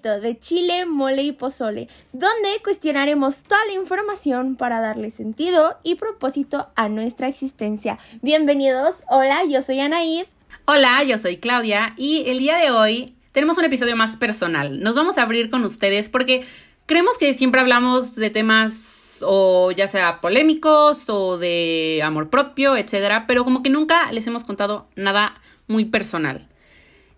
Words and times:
de 0.00 0.38
Chile, 0.38 0.86
Mole 0.86 1.22
y 1.22 1.32
Pozole, 1.32 1.86
donde 2.12 2.48
cuestionaremos 2.64 3.42
toda 3.42 3.62
la 3.66 3.74
información 3.74 4.56
para 4.56 4.80
darle 4.80 5.10
sentido 5.10 5.76
y 5.82 5.96
propósito 5.96 6.70
a 6.76 6.88
nuestra 6.88 7.28
existencia. 7.28 7.98
Bienvenidos, 8.22 9.02
hola, 9.10 9.44
yo 9.44 9.60
soy 9.60 9.80
Anaid. 9.80 10.24
Hola, 10.64 11.02
yo 11.02 11.18
soy 11.18 11.36
Claudia 11.36 11.92
y 11.98 12.24
el 12.26 12.38
día 12.38 12.56
de 12.56 12.70
hoy 12.70 13.14
tenemos 13.32 13.58
un 13.58 13.66
episodio 13.66 13.94
más 13.94 14.16
personal. 14.16 14.80
Nos 14.80 14.96
vamos 14.96 15.18
a 15.18 15.24
abrir 15.24 15.50
con 15.50 15.62
ustedes 15.62 16.08
porque 16.08 16.42
creemos 16.86 17.18
que 17.18 17.34
siempre 17.34 17.60
hablamos 17.60 18.14
de 18.14 18.30
temas 18.30 19.22
o 19.26 19.72
ya 19.72 19.88
sea 19.88 20.22
polémicos 20.22 21.10
o 21.10 21.36
de 21.36 22.00
amor 22.02 22.30
propio, 22.30 22.78
etcétera, 22.78 23.26
pero 23.26 23.44
como 23.44 23.62
que 23.62 23.68
nunca 23.68 24.10
les 24.10 24.26
hemos 24.26 24.42
contado 24.42 24.88
nada 24.96 25.34
muy 25.66 25.84
personal. 25.84 26.48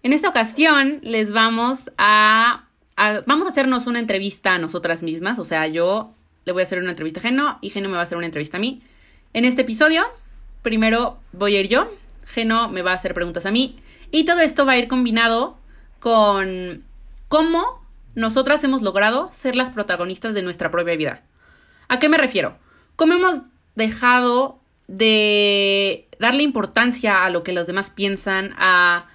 En 0.04 0.12
esta 0.12 0.28
ocasión 0.28 0.98
les 1.00 1.32
vamos 1.32 1.90
a, 1.96 2.63
vamos 2.96 3.46
a 3.46 3.50
hacernos 3.50 3.86
una 3.86 3.98
entrevista 3.98 4.54
a 4.54 4.58
nosotras 4.58 5.02
mismas, 5.02 5.38
o 5.38 5.44
sea, 5.44 5.66
yo 5.66 6.12
le 6.44 6.52
voy 6.52 6.62
a 6.62 6.64
hacer 6.64 6.78
una 6.78 6.90
entrevista 6.90 7.20
a 7.20 7.22
Geno 7.22 7.58
y 7.60 7.70
Geno 7.70 7.88
me 7.88 7.94
va 7.94 8.00
a 8.00 8.04
hacer 8.04 8.18
una 8.18 8.26
entrevista 8.26 8.58
a 8.58 8.60
mí. 8.60 8.82
En 9.32 9.44
este 9.44 9.62
episodio, 9.62 10.04
primero 10.62 11.18
voy 11.32 11.56
a 11.56 11.60
ir 11.60 11.68
yo, 11.68 11.90
Geno 12.26 12.68
me 12.68 12.82
va 12.82 12.92
a 12.92 12.94
hacer 12.94 13.14
preguntas 13.14 13.46
a 13.46 13.50
mí 13.50 13.76
y 14.10 14.24
todo 14.24 14.40
esto 14.40 14.66
va 14.66 14.72
a 14.72 14.78
ir 14.78 14.88
combinado 14.88 15.56
con 15.98 16.84
cómo 17.28 17.82
nosotras 18.14 18.62
hemos 18.62 18.82
logrado 18.82 19.28
ser 19.32 19.56
las 19.56 19.70
protagonistas 19.70 20.34
de 20.34 20.42
nuestra 20.42 20.70
propia 20.70 20.96
vida. 20.96 21.22
¿A 21.88 21.98
qué 21.98 22.08
me 22.08 22.18
refiero? 22.18 22.56
Cómo 22.96 23.14
hemos 23.14 23.40
dejado 23.74 24.60
de 24.86 26.06
darle 26.18 26.42
importancia 26.42 27.24
a 27.24 27.30
lo 27.30 27.42
que 27.42 27.52
los 27.52 27.66
demás 27.66 27.90
piensan, 27.90 28.54
a 28.56 29.06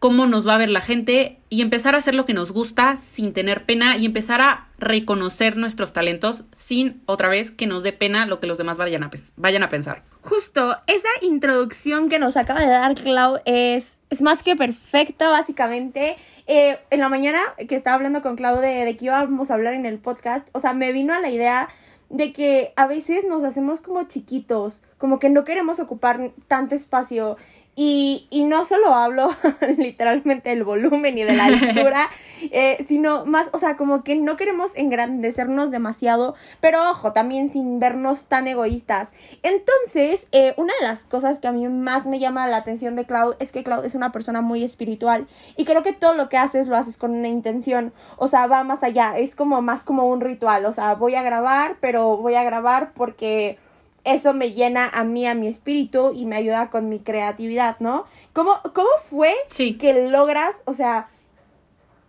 cómo 0.00 0.26
nos 0.26 0.48
va 0.48 0.54
a 0.54 0.58
ver 0.58 0.70
la 0.70 0.80
gente 0.80 1.38
y 1.50 1.60
empezar 1.60 1.94
a 1.94 1.98
hacer 1.98 2.14
lo 2.14 2.24
que 2.24 2.32
nos 2.32 2.52
gusta 2.52 2.96
sin 2.96 3.34
tener 3.34 3.66
pena 3.66 3.98
y 3.98 4.06
empezar 4.06 4.40
a 4.40 4.68
reconocer 4.78 5.58
nuestros 5.58 5.92
talentos 5.92 6.44
sin 6.52 7.02
otra 7.04 7.28
vez 7.28 7.50
que 7.50 7.66
nos 7.66 7.82
dé 7.82 7.92
pena 7.92 8.24
lo 8.24 8.40
que 8.40 8.46
los 8.46 8.56
demás 8.56 8.78
vayan 8.78 9.02
a, 9.04 9.68
pensar. 9.68 10.02
Justo, 10.22 10.74
esa 10.86 11.08
introducción 11.20 12.08
que 12.08 12.18
nos 12.18 12.38
acaba 12.38 12.60
de 12.60 12.68
dar 12.68 12.94
Clau 12.94 13.40
es, 13.44 13.98
es 14.08 14.22
más 14.22 14.42
que 14.42 14.56
perfecta, 14.56 15.28
básicamente. 15.28 16.16
Eh, 16.46 16.78
en 16.88 17.00
la 17.00 17.10
mañana 17.10 17.38
que 17.68 17.76
estaba 17.76 17.96
hablando 17.96 18.22
con 18.22 18.36
Clau 18.36 18.56
de, 18.56 18.86
de 18.86 18.96
que 18.96 19.04
íbamos 19.04 19.50
a 19.50 19.54
hablar 19.54 19.74
en 19.74 19.84
el 19.84 19.98
podcast, 19.98 20.48
o 20.52 20.60
sea, 20.60 20.72
me 20.72 20.92
vino 20.92 21.12
a 21.12 21.20
la 21.20 21.28
idea 21.28 21.68
de 22.10 22.32
que 22.32 22.72
a 22.76 22.86
veces 22.86 23.24
nos 23.24 23.44
hacemos 23.44 23.80
como 23.80 24.02
chiquitos, 24.04 24.82
como 24.98 25.18
que 25.20 25.30
no 25.30 25.44
queremos 25.44 25.78
ocupar 25.78 26.32
tanto 26.48 26.74
espacio 26.74 27.36
y, 27.76 28.26
y 28.30 28.44
no 28.44 28.64
solo 28.64 28.92
hablo 28.92 29.30
literalmente 29.78 30.50
del 30.50 30.64
volumen 30.64 31.16
y 31.16 31.24
de 31.24 31.34
la 31.34 31.46
altura, 31.46 32.10
eh, 32.50 32.84
sino 32.88 33.24
más, 33.24 33.48
o 33.52 33.58
sea, 33.58 33.76
como 33.76 34.02
que 34.02 34.16
no 34.16 34.36
queremos 34.36 34.72
engrandecernos 34.74 35.70
demasiado, 35.70 36.34
pero 36.60 36.90
ojo, 36.90 37.12
también 37.12 37.50
sin 37.50 37.78
vernos 37.78 38.24
tan 38.24 38.48
egoístas. 38.48 39.10
Entonces, 39.42 40.26
eh, 40.32 40.54
una 40.56 40.74
de 40.80 40.86
las 40.86 41.04
cosas 41.04 41.38
que 41.38 41.48
a 41.48 41.52
mí 41.52 41.66
más 41.68 42.06
me 42.06 42.18
llama 42.18 42.46
la 42.48 42.58
atención 42.58 42.96
de 42.96 43.06
Cloud 43.06 43.36
es 43.38 43.52
que 43.52 43.62
Cloud 43.62 43.84
es 43.84 43.94
una 43.94 44.12
persona 44.12 44.40
muy 44.40 44.64
espiritual 44.64 45.26
y 45.56 45.64
creo 45.64 45.82
que 45.82 45.92
todo 45.92 46.14
lo 46.14 46.28
que 46.28 46.36
haces 46.36 46.66
lo 46.66 46.76
haces 46.76 46.96
con 46.96 47.12
una 47.12 47.28
intención, 47.28 47.92
o 48.16 48.28
sea, 48.28 48.46
va 48.46 48.64
más 48.64 48.82
allá, 48.82 49.16
es 49.18 49.34
como 49.34 49.62
más 49.62 49.84
como 49.84 50.06
un 50.06 50.20
ritual, 50.20 50.66
o 50.66 50.72
sea, 50.72 50.94
voy 50.94 51.14
a 51.14 51.22
grabar, 51.22 51.76
pero 51.80 52.16
voy 52.16 52.34
a 52.34 52.42
grabar 52.42 52.92
porque 52.94 53.58
eso 54.04 54.34
me 54.34 54.52
llena 54.52 54.88
a 54.88 55.04
mí, 55.04 55.26
a 55.26 55.34
mi 55.34 55.48
espíritu 55.48 56.12
y 56.14 56.24
me 56.26 56.36
ayuda 56.36 56.70
con 56.70 56.88
mi 56.88 57.00
creatividad, 57.00 57.76
¿no? 57.80 58.06
¿Cómo, 58.32 58.60
cómo 58.74 58.88
fue 59.04 59.34
que 59.78 60.08
logras, 60.08 60.56
o 60.64 60.72
sea, 60.72 61.08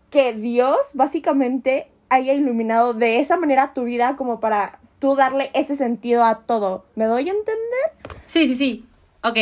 que 0.09 0.33
Dios 0.33 0.77
básicamente 0.93 1.87
haya 2.09 2.33
iluminado 2.33 2.93
de 2.93 3.19
esa 3.19 3.37
manera 3.37 3.73
tu 3.73 3.83
vida 3.83 4.15
como 4.15 4.39
para 4.39 4.79
tú 4.99 5.15
darle 5.15 5.51
ese 5.53 5.75
sentido 5.75 6.23
a 6.23 6.39
todo? 6.45 6.85
¿Me 6.95 7.05
doy 7.05 7.29
a 7.29 7.33
entender? 7.33 8.15
Sí, 8.25 8.47
sí, 8.47 8.55
sí. 8.55 8.85
Ok, 9.23 9.37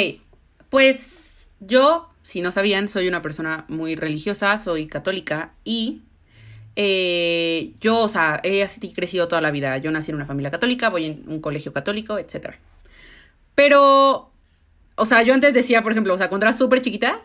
pues 0.70 1.50
yo, 1.60 2.10
si 2.22 2.42
no 2.42 2.52
sabían, 2.52 2.88
soy 2.88 3.08
una 3.08 3.22
persona 3.22 3.66
muy 3.68 3.96
religiosa, 3.96 4.58
soy 4.58 4.88
católica 4.88 5.54
y 5.64 6.04
eh, 6.82 7.74
yo, 7.82 8.00
o 8.00 8.08
sea, 8.08 8.40
he 8.42 8.64
así 8.64 8.94
crecido 8.94 9.28
toda 9.28 9.42
la 9.42 9.52
vida. 9.52 9.78
Yo 9.80 9.92
nací 9.92 10.12
en 10.12 10.16
una 10.16 10.26
familia 10.26 10.50
católica, 10.50 10.90
voy 10.90 11.08
en 11.08 11.24
un 11.28 11.42
colegio 11.42 11.74
católico, 11.74 12.18
etc. 12.18 12.56
Pero, 13.54 14.32
o 14.96 15.06
sea, 15.06 15.22
yo 15.24 15.34
antes 15.34 15.54
decía, 15.54 15.82
por 15.82 15.92
ejemplo, 15.92 16.14
o 16.14 16.18
sea, 16.18 16.30
cuando 16.30 16.46
era 16.46 16.54
súper 16.54 16.80
chiquita, 16.80 17.20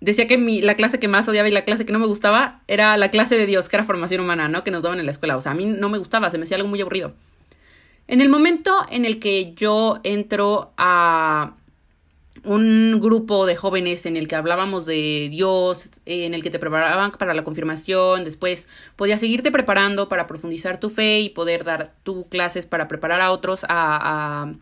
decía 0.00 0.26
que 0.26 0.36
mi, 0.36 0.60
la 0.60 0.74
clase 0.74 1.00
que 1.00 1.08
más 1.08 1.26
odiaba 1.26 1.48
y 1.48 1.52
la 1.52 1.64
clase 1.64 1.86
que 1.86 1.94
no 1.94 1.98
me 1.98 2.06
gustaba 2.06 2.60
era 2.68 2.98
la 2.98 3.10
clase 3.10 3.38
de 3.38 3.46
Dios, 3.46 3.70
que 3.70 3.76
era 3.76 3.84
formación 3.84 4.20
humana, 4.20 4.48
¿no? 4.48 4.64
Que 4.64 4.70
nos 4.70 4.82
daban 4.82 5.00
en 5.00 5.06
la 5.06 5.12
escuela. 5.12 5.38
O 5.38 5.40
sea, 5.40 5.52
a 5.52 5.54
mí 5.54 5.64
no 5.64 5.88
me 5.88 5.96
gustaba, 5.96 6.30
se 6.30 6.36
me 6.36 6.44
hacía 6.44 6.58
algo 6.58 6.68
muy 6.68 6.82
aburrido. 6.82 7.14
En 8.06 8.20
el 8.20 8.28
momento 8.28 8.70
en 8.90 9.06
el 9.06 9.18
que 9.18 9.54
yo 9.54 10.00
entro 10.02 10.74
a 10.76 11.54
un 12.44 13.00
grupo 13.00 13.46
de 13.46 13.56
jóvenes 13.56 14.06
en 14.06 14.16
el 14.16 14.28
que 14.28 14.36
hablábamos 14.36 14.86
de 14.86 15.28
Dios, 15.30 15.90
en 16.04 16.34
el 16.34 16.42
que 16.42 16.50
te 16.50 16.58
preparaban 16.58 17.12
para 17.12 17.34
la 17.34 17.44
confirmación, 17.44 18.24
después 18.24 18.68
podías 18.96 19.20
seguirte 19.20 19.50
preparando 19.50 20.08
para 20.08 20.26
profundizar 20.26 20.78
tu 20.78 20.90
fe 20.90 21.20
y 21.20 21.30
poder 21.30 21.64
dar 21.64 21.94
tus 22.02 22.26
clases 22.26 22.66
para 22.66 22.86
preparar 22.86 23.20
a 23.20 23.30
otros 23.30 23.64
a, 23.68 24.52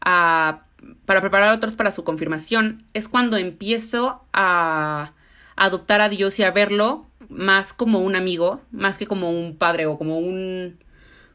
a, 0.00 0.62
para 1.06 1.20
preparar 1.20 1.50
a 1.50 1.54
otros 1.54 1.74
para 1.74 1.90
su 1.90 2.04
confirmación, 2.04 2.82
es 2.92 3.08
cuando 3.08 3.36
empiezo 3.36 4.22
a 4.32 5.12
adoptar 5.56 6.00
a 6.00 6.08
Dios 6.08 6.38
y 6.38 6.42
a 6.42 6.50
verlo 6.50 7.06
más 7.30 7.72
como 7.72 8.00
un 8.00 8.16
amigo, 8.16 8.60
más 8.70 8.98
que 8.98 9.06
como 9.06 9.30
un 9.30 9.56
padre 9.56 9.86
o 9.86 9.96
como 9.96 10.18
un 10.18 10.78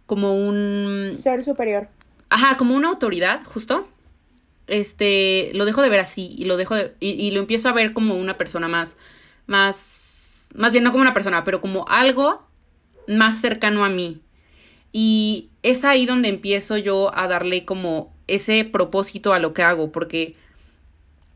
como 0.06 0.36
un 0.36 1.12
ser 1.16 1.44
superior. 1.44 1.88
Ajá, 2.30 2.58
como 2.58 2.76
una 2.76 2.90
autoridad, 2.90 3.42
justo 3.46 3.88
este, 4.70 5.52
lo 5.54 5.66
dejo 5.66 5.82
de 5.82 5.90
ver 5.90 6.00
así 6.00 6.36
y 6.38 6.46
lo 6.46 6.58
dejo 6.58 6.76
de, 6.76 6.96
y, 7.00 7.32
lo 7.32 7.40
empiezo 7.40 7.70
a 7.70 7.74
ver 7.74 7.94
como 7.94 8.16
una 8.16 8.38
persona 8.38 8.68
más, 8.68 8.98
más, 9.48 10.50
más 10.56 10.72
bien 10.72 10.84
no 10.84 10.92
como 10.92 11.02
una 11.02 11.14
persona, 11.14 11.44
pero 11.44 11.62
como 11.62 11.88
algo 11.88 12.44
más 13.08 13.42
cercano 13.42 13.86
a 13.86 13.90
mí. 13.90 14.22
Y 14.92 15.50
es 15.62 15.84
ahí 15.84 16.06
donde 16.06 16.30
empiezo 16.30 16.78
yo 16.78 17.16
a 17.16 17.28
darle 17.28 17.66
como 17.66 18.14
ese 18.28 18.66
propósito 18.66 19.34
a 19.34 19.40
lo 19.40 19.54
que 19.54 19.64
hago, 19.64 19.92
porque 19.92 20.36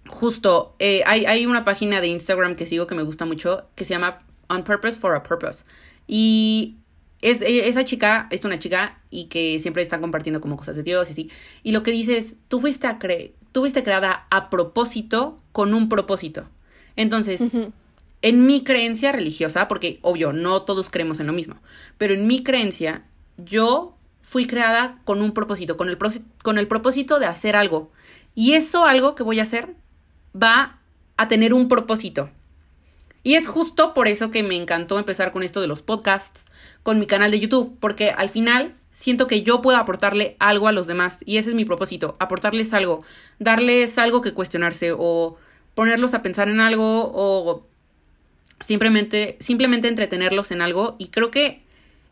justo 0.07 0.75
eh, 0.79 1.03
hay, 1.05 1.25
hay 1.25 1.45
una 1.45 1.65
página 1.65 2.01
de 2.01 2.07
Instagram 2.07 2.55
que 2.55 2.65
sigo 2.65 2.87
que 2.87 2.95
me 2.95 3.03
gusta 3.03 3.25
mucho, 3.25 3.67
que 3.75 3.85
se 3.85 3.93
llama 3.93 4.23
On 4.47 4.63
Purpose 4.63 4.99
for 4.99 5.15
a 5.15 5.23
Purpose. 5.23 5.65
Y 6.07 6.77
es, 7.23 7.41
e, 7.41 7.67
esa 7.67 7.83
chica 7.83 8.27
es 8.29 8.43
una 8.43 8.59
chica 8.59 8.99
y 9.09 9.25
que 9.25 9.59
siempre 9.59 9.81
está 9.81 9.99
compartiendo 9.99 10.41
como 10.41 10.57
cosas 10.57 10.75
de 10.75 10.83
Dios 10.83 11.07
y 11.07 11.11
así. 11.11 11.31
Y 11.63 11.71
lo 11.71 11.81
que 11.81 11.91
dice 11.91 12.17
es, 12.17 12.35
tú 12.49 12.59
fuiste, 12.59 12.85
a 12.87 12.99
cre 12.99 13.33
tú 13.53 13.61
fuiste 13.61 13.83
creada 13.83 14.27
a 14.29 14.49
propósito 14.49 15.37
con 15.53 15.73
un 15.73 15.87
propósito. 15.87 16.49
Entonces, 16.95 17.47
en 18.21 18.45
mi 18.45 18.63
creencia 18.63 19.11
religiosa, 19.11 19.67
porque 19.67 19.99
obvio, 20.01 20.33
no 20.33 20.63
todos 20.63 20.89
creemos 20.89 21.19
en 21.19 21.27
lo 21.27 21.33
mismo, 21.33 21.55
pero 21.97 22.13
en 22.13 22.27
mi 22.27 22.43
creencia, 22.43 23.03
yo 23.37 23.95
fui 24.21 24.47
creada 24.47 24.99
con 25.05 25.21
un 25.21 25.33
propósito, 25.33 25.77
con 25.77 25.87
el, 25.87 25.97
con 26.41 26.57
el 26.57 26.67
propósito 26.67 27.19
de 27.19 27.27
hacer 27.27 27.55
algo. 27.55 27.91
Y 28.35 28.53
eso 28.53 28.85
algo 28.85 29.15
que 29.15 29.23
voy 29.23 29.39
a 29.39 29.43
hacer 29.43 29.75
va 30.35 30.79
a 31.15 31.27
tener 31.27 31.53
un 31.53 31.67
propósito. 31.67 32.29
Y 33.23 33.35
es 33.35 33.47
justo 33.47 33.93
por 33.93 34.07
eso 34.07 34.31
que 34.31 34.43
me 34.43 34.55
encantó 34.55 34.99
empezar 34.99 35.31
con 35.31 35.43
esto 35.43 35.61
de 35.61 35.67
los 35.67 35.81
podcasts, 35.81 36.45
con 36.83 36.99
mi 36.99 37.07
canal 37.07 37.31
de 37.31 37.39
YouTube, 37.39 37.77
porque 37.79 38.09
al 38.11 38.29
final 38.29 38.73
siento 38.91 39.27
que 39.27 39.41
yo 39.41 39.61
puedo 39.61 39.77
aportarle 39.77 40.35
algo 40.39 40.67
a 40.67 40.71
los 40.71 40.87
demás 40.87 41.19
y 41.25 41.37
ese 41.37 41.49
es 41.49 41.55
mi 41.55 41.65
propósito, 41.65 42.15
aportarles 42.19 42.73
algo, 42.73 43.03
darles 43.39 43.97
algo 43.97 44.21
que 44.21 44.33
cuestionarse 44.33 44.93
o 44.95 45.37
ponerlos 45.73 46.13
a 46.13 46.21
pensar 46.21 46.49
en 46.49 46.59
algo 46.59 47.11
o 47.13 47.65
simplemente, 48.59 49.37
simplemente 49.39 49.87
entretenerlos 49.87 50.51
en 50.51 50.61
algo. 50.61 50.95
Y 50.97 51.07
creo 51.07 51.31
que 51.31 51.63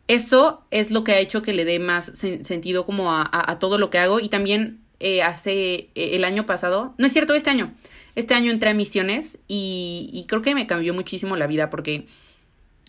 eso 0.08 0.62
es 0.70 0.90
lo 0.90 1.04
que 1.04 1.12
ha 1.12 1.18
hecho 1.18 1.42
que 1.42 1.54
le 1.54 1.64
dé 1.64 1.78
más 1.78 2.06
sentido 2.14 2.84
como 2.84 3.12
a, 3.12 3.58
todo 3.58 3.78
lo 3.78 3.90
que 3.90 3.98
hago. 3.98 4.20
Y 4.20 4.28
también 4.28 4.80
eh, 5.02 5.22
hace 5.22 5.74
eh, 5.74 5.90
el 5.94 6.24
año 6.24 6.46
pasado, 6.46 6.94
no 6.96 7.06
es 7.06 7.12
cierto, 7.12 7.34
este 7.34 7.50
año, 7.50 7.74
este 8.14 8.34
año 8.34 8.52
entré 8.52 8.70
a 8.70 8.74
misiones 8.74 9.38
y, 9.48 10.24
creo 10.28 10.42
que 10.42 10.54
me 10.54 10.66
cambió 10.66 10.94
muchísimo 10.94 11.36
la 11.36 11.46
vida 11.46 11.70
porque 11.70 12.06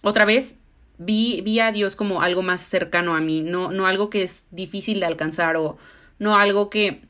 otra 0.04 0.24
vez 0.24 0.56
vi, 0.98 1.42
vi 1.42 1.60
a 1.60 1.72
Dios 1.72 1.96
como 1.96 2.22
algo 2.22 2.44
más 2.44 2.62
cercano 2.62 3.16
a 3.16 3.20
mí, 3.20 3.42
no, 3.42 3.72
no 3.72 3.88
algo 3.88 4.10
que 4.10 4.22
es 4.22 4.46
difícil 4.52 5.00
de 5.00 5.08
alcanzar 5.08 5.58
o 5.58 5.78
no 6.20 6.38
algo 6.38 6.70
que 6.70 7.02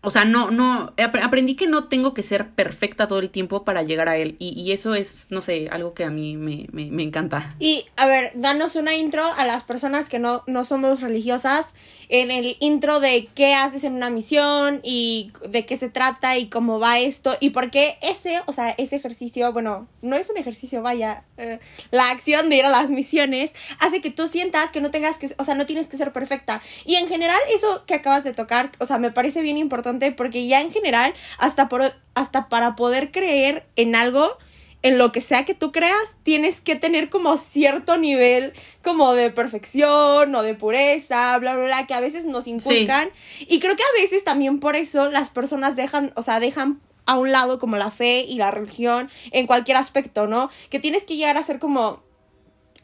o 0.00 0.12
sea, 0.12 0.24
no, 0.24 0.52
no, 0.52 0.92
aprendí 1.24 1.56
que 1.56 1.66
no 1.66 1.88
tengo 1.88 2.14
que 2.14 2.22
ser 2.22 2.50
perfecta 2.50 3.08
todo 3.08 3.18
el 3.18 3.30
tiempo 3.30 3.64
para 3.64 3.82
llegar 3.82 4.08
a 4.08 4.16
él. 4.16 4.36
Y, 4.38 4.70
eso 4.70 4.94
es, 4.94 5.26
no 5.30 5.40
sé, 5.40 5.68
algo 5.72 5.92
que 5.92 6.04
a 6.04 6.10
mí 6.10 6.36
me, 6.36 6.68
me, 6.70 7.02
encanta. 7.02 7.56
Y, 7.58 7.84
a 7.96 8.06
ver, 8.06 8.30
danos 8.36 8.76
una 8.76 8.94
intro 8.94 9.24
a 9.24 9.44
las 9.44 9.64
personas 9.64 10.08
que 10.08 10.20
no, 10.20 10.44
no 10.46 10.64
somos 10.64 11.00
religiosas 11.00 11.74
en 12.08 12.30
el 12.30 12.56
intro 12.60 13.00
de 13.00 13.28
qué 13.34 13.54
haces 13.54 13.82
en 13.82 13.94
una 13.94 14.08
misión 14.08 14.80
y 14.84 15.32
de 15.48 15.66
qué 15.66 15.76
se 15.76 15.88
trata 15.88 16.38
y 16.38 16.48
cómo 16.48 16.78
va 16.78 17.00
esto 17.00 17.36
y 17.40 17.50
por 17.50 17.70
qué 17.70 17.98
ese, 18.00 18.40
o 18.46 18.52
sea, 18.52 18.70
ese 18.70 18.96
ejercicio, 18.96 19.52
bueno, 19.52 19.88
no 20.00 20.14
es 20.14 20.30
un 20.30 20.36
ejercicio, 20.36 20.80
vaya, 20.80 21.24
eh, 21.38 21.58
la 21.90 22.08
acción 22.10 22.48
de 22.50 22.56
ir 22.56 22.64
a 22.64 22.70
las 22.70 22.90
misiones 22.90 23.50
hace 23.80 24.00
que 24.00 24.10
tú 24.10 24.28
sientas 24.28 24.70
que 24.70 24.80
no 24.80 24.92
tengas 24.92 25.18
que, 25.18 25.34
o 25.38 25.44
sea, 25.44 25.56
no 25.56 25.66
tienes 25.66 25.88
que 25.88 25.96
ser 25.96 26.12
perfecta. 26.12 26.62
Y 26.84 26.94
en 26.94 27.08
general, 27.08 27.38
eso 27.52 27.84
que 27.84 27.94
acabas 27.94 28.22
de 28.22 28.32
tocar, 28.32 28.70
o 28.78 28.86
sea, 28.86 28.98
me 28.98 29.10
parece 29.10 29.42
bien 29.42 29.58
importante 29.58 29.87
porque 30.16 30.46
ya 30.46 30.60
en 30.60 30.72
general, 30.72 31.14
hasta, 31.38 31.68
por, 31.68 31.94
hasta 32.14 32.48
para 32.48 32.76
poder 32.76 33.10
creer 33.10 33.66
en 33.76 33.94
algo, 33.94 34.38
en 34.82 34.98
lo 34.98 35.12
que 35.12 35.20
sea 35.20 35.44
que 35.44 35.54
tú 35.54 35.72
creas, 35.72 36.16
tienes 36.22 36.60
que 36.60 36.76
tener 36.76 37.10
como 37.10 37.36
cierto 37.36 37.98
nivel 37.98 38.52
como 38.82 39.14
de 39.14 39.30
perfección 39.30 40.34
o 40.34 40.42
de 40.42 40.54
pureza, 40.54 41.36
bla, 41.38 41.54
bla, 41.54 41.64
bla, 41.64 41.86
que 41.86 41.94
a 41.94 42.00
veces 42.00 42.26
nos 42.26 42.46
inculcan. 42.46 43.10
Y 43.40 43.58
creo 43.60 43.76
que 43.76 43.82
a 43.82 44.00
veces 44.00 44.24
también 44.24 44.60
por 44.60 44.76
eso 44.76 45.10
las 45.10 45.30
personas 45.30 45.76
dejan, 45.76 46.12
o 46.14 46.22
sea, 46.22 46.40
dejan 46.40 46.80
a 47.06 47.18
un 47.18 47.32
lado 47.32 47.58
como 47.58 47.76
la 47.76 47.90
fe 47.90 48.24
y 48.28 48.36
la 48.36 48.50
religión 48.50 49.10
en 49.32 49.46
cualquier 49.46 49.78
aspecto, 49.78 50.26
¿no? 50.26 50.50
Que 50.70 50.78
tienes 50.78 51.04
que 51.04 51.16
llegar 51.16 51.38
a 51.38 51.42
ser 51.42 51.58
como 51.58 52.02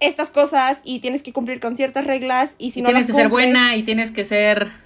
estas 0.00 0.30
cosas 0.30 0.78
y 0.82 1.00
tienes 1.00 1.22
que 1.22 1.32
cumplir 1.32 1.60
con 1.60 1.76
ciertas 1.76 2.06
reglas 2.06 2.54
y 2.58 2.72
si 2.72 2.82
no 2.82 2.86
tienes 2.86 3.06
que 3.06 3.12
ser 3.12 3.28
buena 3.28 3.76
y 3.76 3.82
tienes 3.82 4.10
que 4.10 4.24
ser 4.24 4.83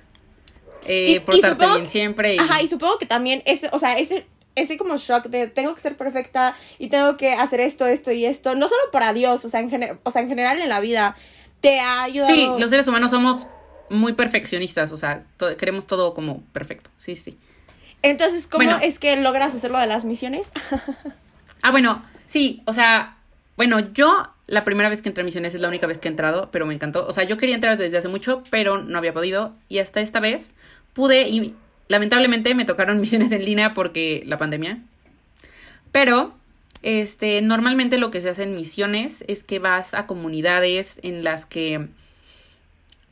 eh, 0.86 1.20
portarte 1.20 1.66
bien 1.66 1.86
siempre. 1.86 2.34
Y... 2.34 2.38
Ajá, 2.38 2.62
y 2.62 2.69
supongo 2.69 2.98
que 2.98 3.06
también 3.06 3.42
ese, 3.46 3.69
o 3.72 3.78
sea, 3.78 3.98
ese, 3.98 4.26
ese 4.54 4.76
como 4.76 4.96
shock 4.96 5.26
de 5.26 5.46
tengo 5.46 5.75
que 5.75 5.80
ser 5.80 5.96
perfecta 5.96 6.56
y 6.78 6.88
tengo 6.88 7.16
que 7.16 7.32
hacer 7.32 7.60
esto, 7.60 7.86
esto 7.86 8.12
y 8.12 8.25
esto, 8.25 8.54
no 8.54 8.69
solo 8.69 8.82
para 8.92 9.12
Dios, 9.12 9.44
o 9.44 9.48
sea, 9.48 9.60
en, 9.60 9.98
o 10.02 10.10
sea, 10.10 10.22
en 10.22 10.28
general 10.28 10.60
en 10.60 10.69
la 10.69 10.80
vida, 10.80 11.16
te 11.60 11.80
ha 11.80 12.04
ayudado. 12.04 12.34
Sí, 12.34 12.48
los 12.58 12.70
seres 12.70 12.86
humanos 12.88 13.10
somos 13.10 13.46
muy 13.90 14.12
perfeccionistas, 14.12 14.92
o 14.92 14.96
sea, 14.96 15.20
queremos 15.58 15.86
todo 15.86 16.14
como 16.14 16.42
perfecto, 16.52 16.90
sí, 16.96 17.14
sí. 17.14 17.38
Entonces, 18.02 18.46
¿cómo 18.46 18.70
es 18.82 18.98
que 18.98 19.16
logras 19.16 19.54
hacerlo 19.54 19.78
de 19.78 19.86
las 19.86 20.04
misiones? 20.04 20.48
ah, 21.62 21.70
bueno, 21.70 22.04
sí, 22.26 22.62
o 22.66 22.72
sea, 22.72 23.19
bueno, 23.56 23.81
yo 23.92 24.32
la 24.48 24.64
primera 24.64 24.88
vez 24.88 25.02
que 25.02 25.10
entré 25.10 25.22
a 25.22 25.24
misiones 25.24 25.54
es 25.54 25.60
la 25.60 25.68
única 25.68 25.86
vez 25.86 25.98
que 25.98 26.08
he 26.08 26.10
entrado, 26.10 26.48
pero 26.50 26.66
me 26.66 26.74
encantó. 26.74 27.06
O 27.06 27.12
sea, 27.12 27.24
yo 27.24 27.36
quería 27.36 27.54
entrar 27.54 27.76
desde 27.76 27.98
hace 27.98 28.08
mucho, 28.08 28.42
pero 28.50 28.78
no 28.78 28.98
había 28.98 29.12
podido. 29.12 29.52
Y 29.68 29.78
hasta 29.78 30.00
esta 30.00 30.20
vez 30.20 30.54
pude 30.94 31.28
y 31.28 31.54
lamentablemente 31.88 32.54
me 32.54 32.64
tocaron 32.64 32.98
misiones 33.00 33.30
en 33.30 33.44
línea 33.44 33.74
porque 33.74 34.22
la 34.26 34.38
pandemia. 34.38 34.78
Pero 35.92 36.34
este, 36.82 37.42
normalmente 37.42 37.98
lo 37.98 38.10
que 38.10 38.22
se 38.22 38.30
hace 38.30 38.44
en 38.44 38.54
misiones 38.54 39.22
es 39.28 39.44
que 39.44 39.58
vas 39.58 39.92
a 39.92 40.06
comunidades 40.06 40.98
en 41.02 41.24
las 41.24 41.44
que 41.44 41.88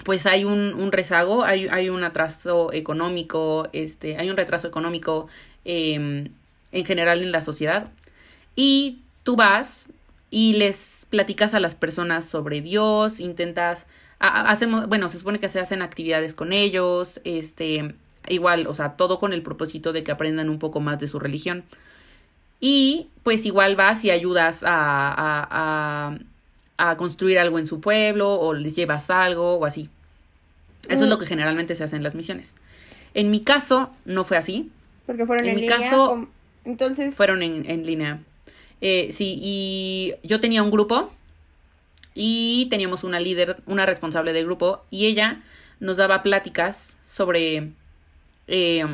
pues 0.05 0.25
hay 0.25 0.45
un, 0.45 0.93
rezago, 0.93 1.45
hay, 1.45 1.67
hay, 1.69 1.91
un 1.91 2.05
atraso 2.05 2.73
económico, 2.73 3.69
este, 3.73 4.17
hay 4.17 4.31
un 4.31 4.37
retraso 4.37 4.69
económico 4.69 5.27
em, 5.65 6.29
en 6.71 6.85
general 6.85 7.23
en 7.23 7.33
la 7.33 7.41
sociedad. 7.41 7.89
Y 8.55 9.01
tú 9.25 9.35
vas 9.35 9.91
y 10.37 10.53
les 10.53 11.07
platicas 11.09 11.55
a 11.55 11.61
las 11.61 11.75
personas 11.75 12.27
sobre 12.27 12.61
Dios, 12.61 13.21
intentas 13.21 13.87
hacemos, 14.19 14.87
bueno, 14.87 15.09
se 15.09 15.19
supone 15.19 15.39
que 15.39 15.49
se 15.49 15.61
hacen 15.61 15.81
actividades 15.81 16.35
con 16.35 16.53
ellos, 16.53 17.23
este, 17.25 17.95
igual, 18.29 18.67
o 18.67 18.75
sea, 18.75 18.97
todo 18.99 19.19
con 19.19 19.33
el 19.33 19.41
propósito 19.41 19.95
de 19.95 20.05
que 20.05 20.13
aprendan 20.13 20.51
un 20.51 20.59
poco 20.59 20.79
más 20.81 20.99
de 20.99 21.07
su 21.07 21.19
religión. 21.19 21.65
Y 22.61 23.09
pues 23.23 23.47
igual 23.47 23.77
vas 23.77 24.05
y 24.05 24.11
ayudas 24.11 24.63
a, 24.63 24.69
a, 24.77 26.19
a, 26.77 26.97
construir 26.99 27.39
algo 27.39 27.59
en 27.59 27.67
su 27.67 27.81
pueblo 27.81 28.35
o 28.35 28.53
les 28.53 28.77
llevas 28.77 29.09
algo 29.09 29.55
o 29.55 29.65
así. 29.65 29.89
Eso 30.91 31.05
es 31.05 31.09
lo 31.09 31.17
mm. 31.17 31.21
que 31.21 31.27
generalmente 31.27 31.75
se 31.77 31.85
hace 31.85 31.97
en 31.97 32.03
las 32.03 32.15
misiones. 32.15 32.55
En 33.15 33.31
mi 33.31 33.41
caso 33.41 33.89
no 34.05 34.23
fue 34.23 34.37
así. 34.37 34.71
Porque 35.07 35.25
fueron 35.25 35.47
en, 35.47 35.57
en 35.57 35.61
mi 35.63 35.67
caso 35.67 36.29
entonces 36.67 37.15
fueron 37.15 37.43
en, 37.43 37.65
en 37.71 37.87
línea. 37.87 38.21
Eh, 38.81 39.09
sí, 39.11 39.39
y 39.41 40.15
yo 40.23 40.41
tenía 40.41 40.63
un 40.63 40.71
grupo 40.71 41.13
y 42.15 42.67
teníamos 42.71 43.05
una 43.05 43.21
líder, 43.21 43.63
una 43.67 43.87
responsable 43.87 44.33
del 44.33 44.47
grupo 44.47 44.85
y 44.91 45.07
ella 45.07 45.43
nos 45.81 45.97
daba 45.97 46.23
pláticas 46.23 46.99
sobre, 47.05 47.73
eh, 48.49 48.85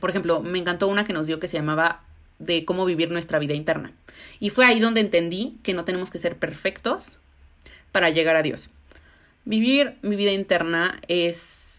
por 0.00 0.10
ejemplo, 0.10 0.40
me 0.42 0.58
encantó 0.58 0.88
una 0.88 1.04
que 1.04 1.12
nos 1.12 1.26
dio 1.26 1.40
que 1.40 1.48
se 1.48 1.56
llamaba 1.56 2.02
de 2.38 2.64
cómo 2.64 2.84
vivir 2.84 3.10
nuestra 3.10 3.38
vida 3.38 3.54
interna. 3.54 3.92
Y 4.38 4.50
fue 4.50 4.66
ahí 4.66 4.80
donde 4.80 5.00
entendí 5.00 5.58
que 5.62 5.74
no 5.74 5.84
tenemos 5.84 6.10
que 6.10 6.18
ser 6.18 6.36
perfectos 6.36 7.18
para 7.92 8.10
llegar 8.10 8.36
a 8.36 8.42
Dios. 8.42 8.70
Vivir 9.44 9.96
mi 10.02 10.16
vida 10.16 10.32
interna 10.32 11.00
es 11.08 11.69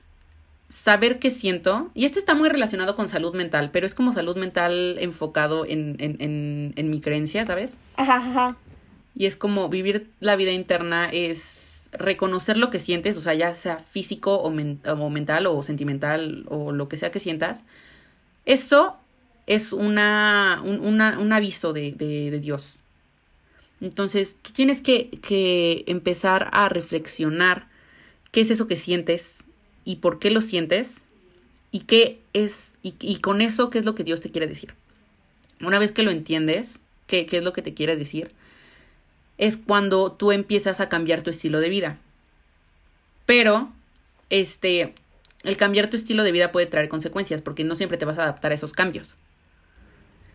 saber 0.72 1.20
qué 1.20 1.30
siento, 1.30 1.92
y 1.94 2.06
esto 2.06 2.18
está 2.18 2.34
muy 2.34 2.48
relacionado 2.48 2.96
con 2.96 3.10
salud 3.10 3.36
mental, 3.36 3.72
pero 3.72 3.86
es 3.86 3.94
como 3.94 4.14
salud 4.14 4.38
mental 4.38 4.98
enfocado 5.00 5.66
en, 5.66 5.98
en, 6.00 6.16
en, 6.20 6.74
en 6.78 6.90
mi 6.90 7.02
creencia, 7.02 7.44
¿sabes? 7.44 7.78
Ajá, 7.98 8.16
ajá. 8.16 8.58
Y 9.14 9.26
es 9.26 9.36
como 9.36 9.68
vivir 9.68 10.08
la 10.22 10.38
vida 10.38 10.52
interna 10.52 11.10
es 11.12 11.90
reconocer 11.92 12.56
lo 12.56 12.70
que 12.70 12.80
sientes, 12.80 13.18
o 13.18 13.22
sea, 13.22 13.34
ya 13.34 13.54
sea 13.54 13.80
físico 13.80 14.38
o, 14.38 14.50
mental 14.50 15.46
o 15.46 15.62
sentimental 15.62 16.46
o 16.48 16.72
lo 16.72 16.88
que 16.88 16.96
sea 16.96 17.12
que 17.12 17.20
sientas. 17.20 17.66
Eso 18.46 18.96
es 19.48 19.74
una, 19.74 20.62
un, 20.64 21.34
aviso 21.34 21.74
de, 21.74 21.92
de, 21.92 22.40
Dios. 22.40 22.78
Entonces, 23.82 24.38
tú 24.42 24.52
tienes 24.54 24.80
que, 24.80 25.10
que 25.10 25.84
empezar 25.88 26.50
a 26.54 26.70
reflexionar 26.70 27.68
qué 28.32 28.40
es 28.40 28.52
eso 28.52 28.68
que 28.68 28.78
sientes 28.78 29.48
y 29.86 29.98
por 29.98 30.20
qué 30.20 30.30
lo 30.32 30.42
sientes 30.42 31.08
y 31.72 31.82
qué 31.82 32.20
es, 32.34 32.78
y, 32.84 32.96
y, 33.00 33.18
con 33.18 33.42
eso, 33.42 33.70
qué 33.70 33.80
es 33.80 33.86
lo 33.86 33.96
que 33.96 34.04
Dios 34.04 34.20
te 34.20 34.30
quiere 34.30 34.48
decir. 34.48 34.74
Una 35.62 35.80
vez 35.80 35.92
que 35.92 36.04
lo 36.04 36.12
entiendes, 36.12 36.82
qué, 37.08 37.26
qué 37.26 37.38
es 37.38 37.44
lo 37.44 37.54
que 37.54 37.62
te 37.62 37.74
quiere 37.74 37.96
decir, 37.96 38.32
es 39.38 39.58
cuando 39.58 40.12
tú 40.12 40.32
empiezas 40.32 40.82
a 40.82 40.90
cambiar 40.90 41.22
tu 41.22 41.30
estilo 41.30 41.60
de 41.60 41.70
vida. 41.70 41.98
Pero, 43.26 43.72
este, 44.30 44.94
el 45.44 45.58
cambiar 45.58 45.90
tu 45.90 45.98
estilo 45.98 46.24
de 46.24 46.32
vida 46.32 46.52
puede 46.52 46.66
traer 46.66 46.90
consecuencias 46.90 47.42
porque 47.42 47.64
no 47.64 47.76
siempre 47.76 47.98
te 47.98 48.06
vas 48.06 48.18
a 48.18 48.24
adaptar 48.24 48.52
a 48.52 48.56
esos 48.56 48.74
cambios. 48.74 49.16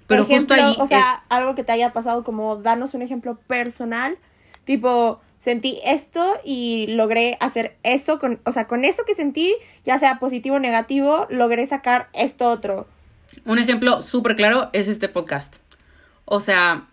Pero 0.07 0.25
justo 0.25 0.55
ahí 0.55 0.77
o 0.79 0.87
sea, 0.87 1.25
algo 1.29 1.55
que 1.55 1.65
te 1.65 1.73
haya 1.73 1.93
pasado 1.93 2.23
como 2.25 2.57
darnos 2.57 2.95
un 2.95 3.03
ejemplo 3.03 3.37
personal, 3.47 4.17
tipo 4.65 5.21
sentí 5.47 5.79
esto 5.85 6.41
y 6.45 6.89
logré 6.89 7.37
hacer 7.39 7.77
eso 7.85 8.19
con, 8.19 8.41
o 8.45 8.51
sea, 8.51 8.67
con 8.67 8.85
eso 8.85 9.05
que 9.07 9.15
sentí, 9.15 9.55
ya 9.85 9.97
sea 9.97 10.19
positivo 10.19 10.57
o 10.57 10.59
negativo, 10.59 11.29
logré 11.31 11.65
sacar 11.67 12.09
esto 12.15 12.51
otro. 12.51 12.89
Un 13.45 13.61
ejemplo 13.61 14.03
súper 14.03 14.35
claro 14.35 14.71
es 14.73 14.89
este 14.89 15.09
podcast. 15.09 15.59
O 16.25 16.41
sea, 16.41 16.89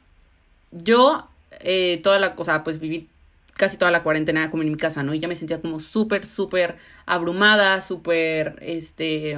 yo 0.70 1.28
eh, 1.62 2.00
toda 2.04 2.20
la 2.20 2.36
cosa, 2.36 2.64
pues 2.64 2.80
viví 2.80 3.10
casi 3.56 3.78
toda 3.78 3.90
la 3.90 4.04
cuarentena 4.04 4.52
como 4.52 4.62
en 4.62 4.70
mi 4.70 4.78
casa, 4.78 5.02
¿no? 5.02 5.16
Y 5.16 5.20
ya 5.20 5.28
me 5.28 5.36
sentía 5.36 5.60
como 5.60 5.80
súper, 5.80 6.24
súper 6.24 6.78
abrumada, 7.08 7.82
súper, 7.82 8.60
este, 8.62 9.36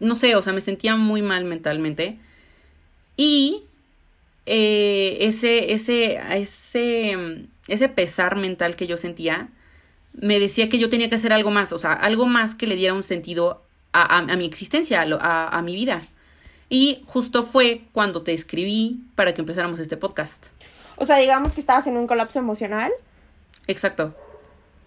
no 0.00 0.16
sé, 0.16 0.36
o 0.36 0.40
sea, 0.40 0.54
me 0.54 0.62
sentía 0.62 0.96
muy 0.96 1.20
mal 1.20 1.44
mentalmente. 1.44 2.18
Y 3.18 3.64
eh, 4.46 5.18
ese, 5.20 5.74
ese, 5.74 6.18
ese, 6.30 7.46
ese 7.68 7.88
pesar 7.88 8.36
mental 8.36 8.76
que 8.76 8.86
yo 8.86 8.96
sentía, 8.96 9.48
me 10.14 10.40
decía 10.40 10.68
que 10.68 10.78
yo 10.78 10.88
tenía 10.88 11.08
que 11.08 11.16
hacer 11.16 11.32
algo 11.32 11.50
más, 11.50 11.72
o 11.72 11.78
sea, 11.78 11.92
algo 11.92 12.26
más 12.26 12.54
que 12.54 12.66
le 12.66 12.76
diera 12.76 12.94
un 12.94 13.02
sentido 13.02 13.62
a, 13.92 14.18
a, 14.18 14.36
mi 14.36 14.44
existencia, 14.44 15.02
a, 15.02 15.48
a 15.58 15.62
mi 15.62 15.74
vida. 15.74 16.02
Y 16.68 17.02
justo 17.06 17.42
fue 17.42 17.82
cuando 17.92 18.22
te 18.22 18.32
escribí 18.32 19.00
para 19.14 19.34
que 19.34 19.40
empezáramos 19.40 19.78
este 19.78 19.96
podcast. 19.96 20.46
O 20.96 21.06
sea, 21.06 21.16
digamos 21.16 21.52
que 21.52 21.60
estabas 21.60 21.86
en 21.86 21.96
un 21.96 22.06
colapso 22.06 22.38
emocional. 22.38 22.92
Exacto. 23.66 24.14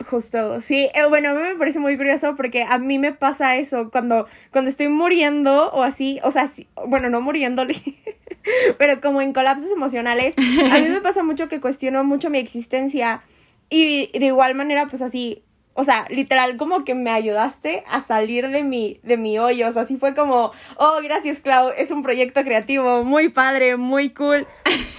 Justo, 0.07 0.61
sí, 0.61 0.89
eh, 0.93 1.05
bueno, 1.09 1.31
a 1.31 1.33
mí 1.33 1.41
me 1.41 1.55
parece 1.55 1.79
muy 1.79 1.97
curioso 1.97 2.35
porque 2.37 2.63
a 2.63 2.77
mí 2.77 2.97
me 2.97 3.11
pasa 3.11 3.57
eso 3.57 3.91
cuando, 3.91 4.27
cuando 4.49 4.69
estoy 4.69 4.87
muriendo 4.87 5.69
o 5.71 5.83
así, 5.83 6.19
o 6.23 6.31
sea, 6.31 6.49
bueno, 6.87 7.09
no 7.09 7.19
muriendo, 7.19 7.65
pero 8.77 9.01
como 9.01 9.21
en 9.21 9.33
colapsos 9.33 9.69
emocionales, 9.69 10.35
a 10.37 10.79
mí 10.79 10.89
me 10.89 11.01
pasa 11.03 11.23
mucho 11.23 11.49
que 11.49 11.59
cuestiono 11.59 12.03
mucho 12.03 12.29
mi 12.29 12.39
existencia 12.39 13.21
y 13.69 14.09
de 14.17 14.25
igual 14.25 14.55
manera, 14.55 14.87
pues 14.87 15.01
así, 15.01 15.43
o 15.79 15.83
sea, 15.83 16.05
literal 16.09 16.57
como 16.57 16.83
que 16.83 16.93
me 16.93 17.11
ayudaste 17.11 17.83
a 17.87 18.03
salir 18.03 18.49
de 18.49 18.63
mi, 18.63 18.99
de 19.03 19.15
mi 19.15 19.39
hoyo. 19.39 19.69
O 19.69 19.71
sea, 19.71 19.83
así 19.83 19.95
fue 19.95 20.13
como, 20.13 20.51
oh, 20.75 20.99
gracias, 21.01 21.39
Clau, 21.39 21.69
es 21.69 21.91
un 21.91 22.03
proyecto 22.03 22.43
creativo, 22.43 23.03
muy 23.05 23.29
padre, 23.29 23.77
muy 23.77 24.09
cool. 24.09 24.45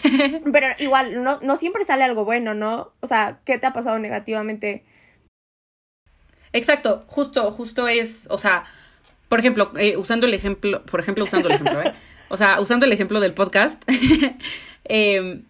Pero 0.52 0.68
igual, 0.78 1.22
no, 1.22 1.38
no 1.42 1.56
siempre 1.56 1.84
sale 1.84 2.04
algo 2.04 2.24
bueno, 2.24 2.54
¿no? 2.54 2.92
O 3.00 3.06
sea, 3.06 3.40
¿qué 3.44 3.58
te 3.58 3.66
ha 3.66 3.72
pasado 3.72 3.98
negativamente? 3.98 4.84
Exacto, 6.52 7.04
justo, 7.06 7.50
justo 7.50 7.86
es, 7.86 8.26
o 8.30 8.38
sea, 8.38 8.64
por 9.28 9.38
ejemplo, 9.38 9.72
eh, 9.76 9.96
usando 9.96 10.26
el 10.26 10.34
ejemplo, 10.34 10.82
por 10.84 11.00
ejemplo, 11.00 11.24
usando 11.24 11.48
el 11.48 11.56
ejemplo, 11.56 11.82
¿eh? 11.82 11.92
O 12.30 12.36
sea, 12.36 12.60
usando 12.60 12.86
el 12.86 12.92
ejemplo 12.92 13.18
del 13.18 13.34
podcast, 13.34 13.82
eh, 14.84 15.42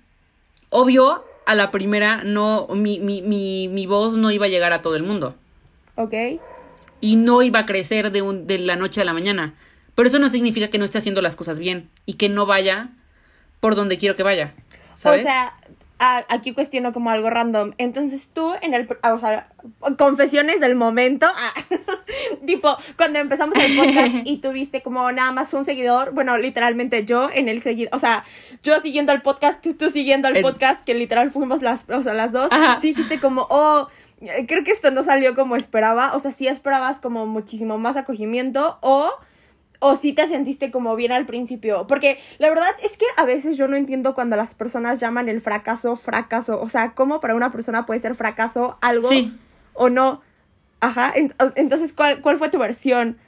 obvio, 0.70 1.24
a 1.44 1.54
la 1.54 1.70
primera, 1.70 2.22
no, 2.24 2.68
mi, 2.74 2.98
mi, 2.98 3.20
mi, 3.20 3.68
mi 3.68 3.86
voz 3.86 4.16
no 4.16 4.30
iba 4.30 4.46
a 4.46 4.48
llegar 4.48 4.72
a 4.72 4.80
todo 4.80 4.96
el 4.96 5.02
mundo. 5.02 5.36
Ok. 5.96 6.14
Y 7.02 7.16
no 7.16 7.42
iba 7.42 7.60
a 7.60 7.66
crecer 7.66 8.10
de, 8.10 8.22
un, 8.22 8.46
de 8.46 8.58
la 8.58 8.76
noche 8.76 9.02
a 9.02 9.04
la 9.04 9.12
mañana. 9.12 9.54
Pero 9.94 10.08
eso 10.08 10.18
no 10.18 10.30
significa 10.30 10.68
que 10.68 10.78
no 10.78 10.86
esté 10.86 10.96
haciendo 10.96 11.20
las 11.20 11.36
cosas 11.36 11.58
bien 11.58 11.90
y 12.06 12.14
que 12.14 12.30
no 12.30 12.46
vaya 12.46 12.88
por 13.60 13.74
donde 13.74 13.98
quiero 13.98 14.16
que 14.16 14.22
vaya. 14.22 14.54
¿sabes? 14.94 15.20
O 15.20 15.24
sea, 15.24 15.54
aquí 16.00 16.52
cuestiono 16.52 16.92
como 16.92 17.10
algo 17.10 17.30
random. 17.30 17.72
Entonces 17.78 18.28
tú 18.32 18.52
en 18.62 18.74
el... 18.74 18.88
O 19.02 19.18
sea, 19.18 19.48
confesiones 19.98 20.60
del 20.60 20.74
momento. 20.74 21.26
ah, 21.26 21.52
tipo, 22.46 22.76
cuando 22.96 23.18
empezamos 23.18 23.56
el 23.58 23.76
podcast 23.76 24.14
y 24.24 24.38
tuviste 24.38 24.82
como 24.82 25.10
nada 25.12 25.30
más 25.32 25.52
un 25.54 25.64
seguidor. 25.64 26.12
Bueno, 26.12 26.38
literalmente 26.38 27.04
yo 27.04 27.28
en 27.32 27.48
el 27.48 27.62
seguidor. 27.62 27.94
O 27.94 27.98
sea, 27.98 28.24
yo 28.62 28.80
siguiendo 28.80 29.12
el 29.12 29.22
podcast, 29.22 29.62
tú, 29.62 29.74
tú 29.74 29.90
siguiendo 29.90 30.28
el 30.28 30.38
El- 30.38 30.42
podcast, 30.42 30.82
que 30.84 30.94
literal 30.94 31.30
fuimos 31.30 31.62
las, 31.62 31.84
o 31.88 32.02
sea, 32.02 32.14
las 32.14 32.32
dos. 32.32 32.50
Ajá. 32.50 32.80
Sí 32.80 32.88
dijiste 32.88 33.20
como, 33.20 33.46
oh... 33.50 33.88
Creo 34.46 34.64
que 34.64 34.70
esto 34.70 34.90
no 34.90 35.02
salió 35.02 35.34
como 35.34 35.56
esperaba. 35.56 36.14
O 36.14 36.18
sea, 36.18 36.30
sí 36.30 36.46
esperabas 36.46 37.00
como 37.00 37.24
muchísimo 37.24 37.78
más 37.78 37.96
acogimiento. 37.96 38.76
O 38.82 39.10
o 39.80 39.96
si 39.96 40.12
te 40.12 40.26
sentiste 40.28 40.70
como 40.70 40.94
bien 40.94 41.10
al 41.10 41.26
principio. 41.26 41.86
Porque 41.86 42.18
la 42.38 42.48
verdad 42.48 42.70
es 42.84 42.92
que 42.96 43.06
a 43.16 43.24
veces 43.24 43.56
yo 43.56 43.66
no 43.66 43.76
entiendo 43.76 44.14
cuando 44.14 44.36
las 44.36 44.54
personas 44.54 45.00
llaman 45.00 45.28
el 45.28 45.40
fracaso 45.40 45.96
fracaso. 45.96 46.60
O 46.60 46.68
sea, 46.68 46.92
¿cómo 46.94 47.20
para 47.20 47.34
una 47.34 47.50
persona 47.50 47.86
puede 47.86 48.00
ser 48.00 48.14
fracaso 48.14 48.76
algo 48.80 49.08
Sí. 49.08 49.36
o 49.74 49.88
no? 49.88 50.22
Ajá. 50.80 51.12
en- 51.14 51.34
entonces, 51.56 51.92
¿cuál, 51.92 52.20
¿cuál 52.22 52.36
fue 52.38 52.48
tu 52.48 52.58
versión? 52.58 53.18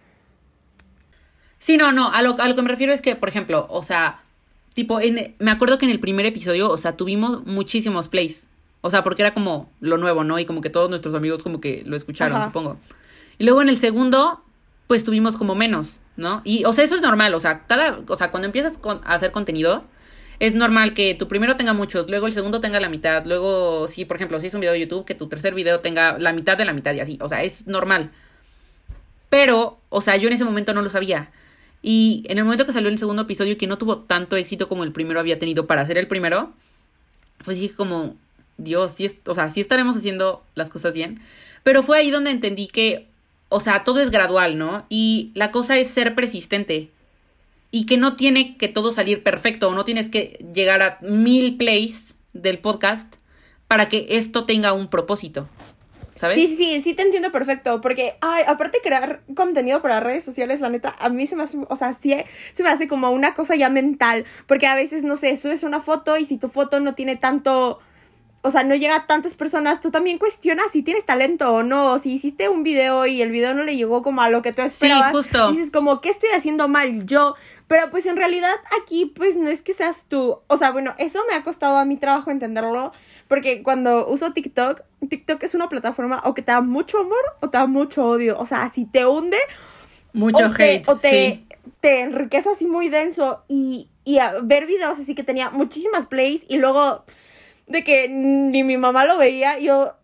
Sí, 1.59 1.77
no, 1.77 1.93
no, 1.93 2.11
a 2.11 2.23
lo, 2.23 2.41
a 2.41 2.49
lo 2.49 2.55
que 2.55 2.63
me 2.63 2.69
refiero 2.69 2.93
es 2.93 3.01
que, 3.01 3.15
por 3.15 3.29
ejemplo, 3.29 3.67
o 3.71 3.83
sea, 3.83 4.21
tipo, 4.75 5.01
en, 5.01 5.35
me 5.39 5.51
acuerdo 5.51 5.79
que 5.79 5.85
en 5.85 5.93
el 5.93 6.01
primer 6.01 6.27
episodio, 6.27 6.69
o 6.71 6.77
sea, 6.79 6.97
tuvimos 6.97 7.45
muchísimos 7.47 8.09
plays. 8.09 8.49
O 8.81 8.91
sea, 8.91 9.03
porque 9.05 9.23
era 9.23 9.33
como 9.33 9.71
lo 9.81 9.97
nuevo, 9.97 10.25
¿no? 10.25 10.39
Y 10.41 10.45
como 10.45 10.61
que 10.61 10.71
todos 10.71 10.91
nuestros 10.91 11.15
amigos 11.15 11.43
como 11.45 11.61
que 11.61 11.83
lo 11.87 11.95
escucharon, 11.95 12.37
Ajá. 12.37 12.47
supongo. 12.47 12.79
Y 13.39 13.45
luego 13.45 13.63
en 13.63 13.69
el 13.69 13.77
segundo, 13.77 14.43
pues 14.87 15.05
tuvimos 15.05 15.37
como 15.37 15.55
menos, 15.55 16.01
¿no? 16.17 16.43
Y, 16.45 16.65
o 16.65 16.73
sea, 16.73 16.85
eso 16.85 16.95
es 16.95 17.01
normal, 17.01 17.35
o 17.35 17.41
sea, 17.41 17.67
cada, 17.67 18.01
o 18.07 18.17
sea, 18.17 18.31
cuando 18.31 18.47
empiezas 18.47 18.79
a 18.85 19.15
hacer 19.15 19.31
contenido, 19.31 19.85
es 20.39 20.55
normal 20.55 20.93
que 20.93 21.15
tu 21.15 21.29
primero 21.29 21.57
tenga 21.57 21.73
muchos, 21.73 22.09
luego 22.09 22.27
el 22.27 22.33
segundo 22.33 22.61
tenga 22.61 22.81
la 22.81 22.89
mitad, 22.89 23.25
luego, 23.25 23.87
si, 23.89 24.05
por 24.05 24.17
ejemplo, 24.17 24.41
si 24.41 24.49
es 24.49 24.55
un 24.55 24.61
video 24.61 24.73
de 24.73 24.81
YouTube, 24.81 25.05
que 25.05 25.15
tu 25.15 25.29
tercer 25.29 25.55
video 25.55 25.81
tenga 25.81 26.19
la 26.19 26.33
mitad 26.33 26.59
de 26.59 26.65
la 26.65 26.73
mitad 26.73 26.95
y 26.95 27.01
así, 27.01 27.19
o 27.21 27.29
sea, 27.29 27.43
es 27.43 27.67
normal. 27.67 28.11
Pero, 29.29 29.79
o 29.89 30.01
sea, 30.01 30.17
yo 30.17 30.29
en 30.29 30.35
ese 30.35 30.45
momento 30.45 30.75
no 30.75 30.83
lo 30.83 30.91
sabía. 30.91 31.31
Y 31.81 32.25
en 32.29 32.39
el 32.39 32.45
momento 32.45 32.67
que 32.67 32.73
salió 32.73 32.91
el 32.91 32.99
segundo 32.99 33.23
episodio, 33.23 33.57
que 33.57 33.67
no 33.67 33.79
tuvo 33.79 33.99
tanto 34.01 34.37
éxito 34.37 34.69
como 34.69 34.85
el 34.85 34.93
primero 34.93 35.19
había 35.21 35.39
tenido 35.39 35.67
para 35.67 35.83
hacer 35.83 35.97
el 35.97 36.07
primero, 36.07 36.53
pues 37.45 37.59
dije 37.59 37.75
como, 37.75 38.17
Dios, 38.59 38.93
sí, 38.93 39.11
o 39.27 39.35
sea, 39.35 39.49
sí 39.49 39.61
estaremos 39.61 39.97
haciendo 39.97 40.45
las 40.55 40.71
cosas 40.71 40.95
bien. 40.95 41.21
Pero 41.63 41.83
fue 41.83 41.99
ahí 41.99 42.11
donde 42.11 42.31
entendí 42.31 42.69
que, 42.69 43.09
o 43.53 43.61
sea, 43.61 43.85
todo 43.85 44.01
es 44.01 44.11
gradual, 44.11 44.59
¿no? 44.59 44.87
Y 44.89 45.31
la 45.35 45.51
cosa 45.51 45.79
es 45.79 45.89
ser 45.89 46.15
persistente. 46.15 46.91
Y 47.71 47.87
que 47.87 47.97
no 47.97 48.17
tiene 48.17 48.57
que 48.57 48.69
todo 48.69 48.93
salir 48.93 49.23
perfecto, 49.23 49.69
o 49.69 49.75
no 49.75 49.85
tienes 49.85 50.09
que 50.09 50.45
llegar 50.53 50.83
a 50.83 50.99
mil 51.01 51.57
plays 51.57 52.19
del 52.33 52.59
podcast 52.59 53.15
para 53.69 53.89
que 53.89 54.07
esto 54.11 54.45
tenga 54.45 54.73
un 54.73 54.89
propósito. 54.89 55.49
¿Sabes? 56.15 56.37
Sí, 56.37 56.57
sí, 56.57 56.83
sí, 56.83 56.93
te 56.93 57.03
entiendo 57.03 57.33
perfecto. 57.33 57.81
Porque, 57.81 58.17
ay, 58.21 58.45
aparte 58.47 58.81
crear 58.83 59.23
contenido 59.35 59.81
para 59.81 60.01
redes 60.01 60.25
sociales, 60.25 60.61
la 60.61 60.69
neta, 60.69 60.95
a 60.99 61.09
mí 61.09 61.27
se 61.27 61.37
me 61.37 61.45
hace, 61.45 61.59
o 61.67 61.77
sea, 61.77 61.95
sí 61.95 62.15
se 62.53 62.63
me 62.63 62.69
hace 62.69 62.87
como 62.87 63.11
una 63.11 63.33
cosa 63.35 63.57
ya 63.57 63.71
mental. 63.71 64.27
Porque 64.47 64.67
a 64.67 64.75
veces, 64.75 65.05
no 65.05 65.17
sé, 65.17 65.37
subes 65.37 65.63
una 65.63 65.81
foto 65.81 66.19
y 66.19 66.27
si 66.27 66.37
tu 66.37 66.49
foto 66.49 66.81
no 66.81 66.95
tiene 66.95 67.17
tanto. 67.17 67.81
O 68.45 68.51
sea, 68.51 68.65
no 68.65 68.75
llega 68.75 68.97
a 68.97 69.07
tantas 69.07 69.35
personas, 69.35 69.81
tú 69.81 69.93
también 69.93 70.19
cuestionas 70.19 70.67
si 70.73 70.83
tienes 70.83 71.07
talento 71.07 71.53
o 71.53 71.63
no. 71.63 72.01
Si 72.01 72.13
hiciste 72.13 72.49
un 72.49 72.65
video 72.65 73.07
y 73.07 73.23
el 73.23 73.31
video 73.31 73.55
no 73.55 73.63
le 73.63 73.77
llegó 73.77 74.03
como 74.03 74.21
a 74.21 74.31
lo 74.31 74.43
que 74.43 74.53
tú 74.53 74.63
esperabas. 74.63 75.13
justo. 75.13 75.53
Dices 75.53 75.71
como, 75.71 76.01
¿qué 76.01 76.09
estoy 76.09 76.31
haciendo 76.37 76.67
mal 76.67 77.07
yo? 77.07 77.37
Pero 77.69 77.89
pues 77.93 78.05
en 78.05 78.17
realidad 78.17 78.53
aquí 78.83 79.07
pues 79.07 79.37
no 79.37 79.49
es 79.49 79.63
que 79.63 79.75
seas 79.75 80.07
tú. 80.09 80.41
O 80.49 80.57
sea, 80.57 80.73
bueno, 80.73 80.93
eso 80.99 81.21
me 81.29 81.37
ha 81.37 81.45
costado 81.45 81.77
a 81.77 81.85
mi 81.85 81.97
trabajo 81.97 82.33
entenderlo. 82.33 82.93
Porque 83.29 83.63
cuando 83.63 84.09
uso 84.09 84.33
TikTok, 84.33 84.83
TikTok 85.09 85.41
es 85.45 85.55
una 85.55 85.69
plataforma 85.69 86.21
o 86.25 86.35
que 86.35 86.43
te 86.43 86.51
da 86.51 86.61
mucho 86.63 86.99
amor 86.99 87.23
o 87.41 87.49
te 87.49 87.59
da 87.59 87.67
mucho 87.69 88.05
odio. 88.05 88.37
O 88.41 88.45
sea, 88.45 88.71
si 88.75 88.87
te 88.87 89.07
hunde 89.07 89.39
Mucho 90.13 90.47
o 90.47 90.51
te, 90.51 90.75
hate. 90.75 90.89
o 90.89 90.97
te, 90.97 91.11
sí. 91.11 91.47
te 91.79 92.01
enriquece 92.01 92.49
así 92.51 92.67
muy 92.67 92.89
denso 92.89 93.45
y, 93.47 93.89
y 94.05 94.19
a 94.19 94.35
ver 94.43 94.67
videos 94.67 94.99
así 94.99 95.15
que 95.15 95.23
tenía 95.23 95.51
muchísimas 95.51 96.07
plays 96.07 96.43
y 96.49 96.57
luego 96.59 97.05
de 97.73 97.83
que 97.85 98.09
ni 98.09 98.63
mi 98.63 98.77
mamá 98.77 99.05
lo 99.05 99.19
veía, 99.19 99.59
yo, 99.59 99.95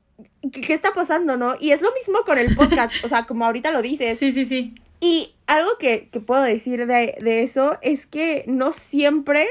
¿qué, 0.52 0.60
qué 0.62 0.74
está 0.74 0.92
pasando, 0.92 1.36
no? 1.36 1.54
Y 1.60 1.70
es 1.70 1.80
lo 1.80 1.92
mismo 1.92 2.20
con 2.26 2.38
el 2.38 2.54
podcast, 2.56 2.92
o 3.04 3.08
sea, 3.08 3.24
como 3.26 3.44
ahorita 3.44 3.70
lo 3.70 3.82
dices. 3.82 4.18
Sí, 4.18 4.32
sí, 4.32 4.44
sí. 4.44 4.74
Y 5.00 5.34
algo 5.46 5.70
que, 5.78 6.08
que 6.10 6.18
puedo 6.20 6.42
decir 6.42 6.86
de, 6.86 7.16
de 7.20 7.42
eso 7.44 7.78
es 7.82 8.06
que 8.06 8.42
no 8.48 8.72
siempre, 8.72 9.46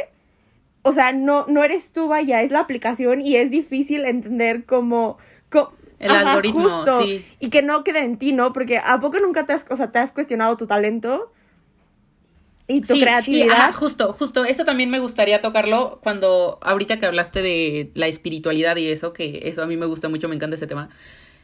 o 0.82 0.92
sea, 0.92 1.14
no, 1.14 1.46
no 1.48 1.64
eres 1.64 1.94
tú, 1.94 2.08
vaya, 2.10 2.42
es 2.42 2.52
la 2.52 2.60
aplicación 2.60 3.22
y 3.22 3.38
es 3.38 3.50
difícil 3.50 4.04
entender 4.06 4.66
cómo... 4.66 5.18
co- 5.50 5.72
El 6.00 6.12
algoritmo, 6.12 6.84
sí. 7.02 7.24
Y 7.40 7.50
que 7.50 7.62
no 7.62 7.84
quede 7.86 8.00
en 8.04 8.18
ti, 8.18 8.34
¿no? 8.34 8.52
Porque 8.52 8.78
¿a 8.78 9.00
poco 9.00 9.20
nunca 9.20 9.46
te 9.46 9.54
has, 9.54 9.66
o 9.70 9.76
sea, 9.78 9.92
te 9.92 10.00
has 10.00 10.12
cuestionado 10.12 10.58
tu 10.58 10.68
talento? 10.68 11.32
Y 12.68 12.82
tu 12.82 12.88
Sí, 12.88 13.00
creatividad. 13.00 13.46
y, 13.48 13.50
ajá, 13.50 13.74
justo, 13.74 14.14
justo. 14.14 14.46
Eso 14.46 14.66
también 14.66 14.90
me 14.90 15.00
gustaría 15.00 15.42
tocarlo 15.42 16.00
cuando, 16.04 16.60
ahorita 16.62 17.00
que 17.00 17.06
hablaste 17.06 17.42
de 17.42 17.92
la 17.96 18.08
espiritualidad 18.08 18.76
y 18.78 18.88
eso, 18.90 19.14
que 19.14 19.42
eso 19.46 19.64
a 19.64 19.68
mí 19.68 19.78
me 19.78 19.86
gusta 19.86 20.10
mucho, 20.10 20.28
me 20.28 20.36
encanta 20.36 20.56
ese 20.56 20.68
tema. 20.68 20.90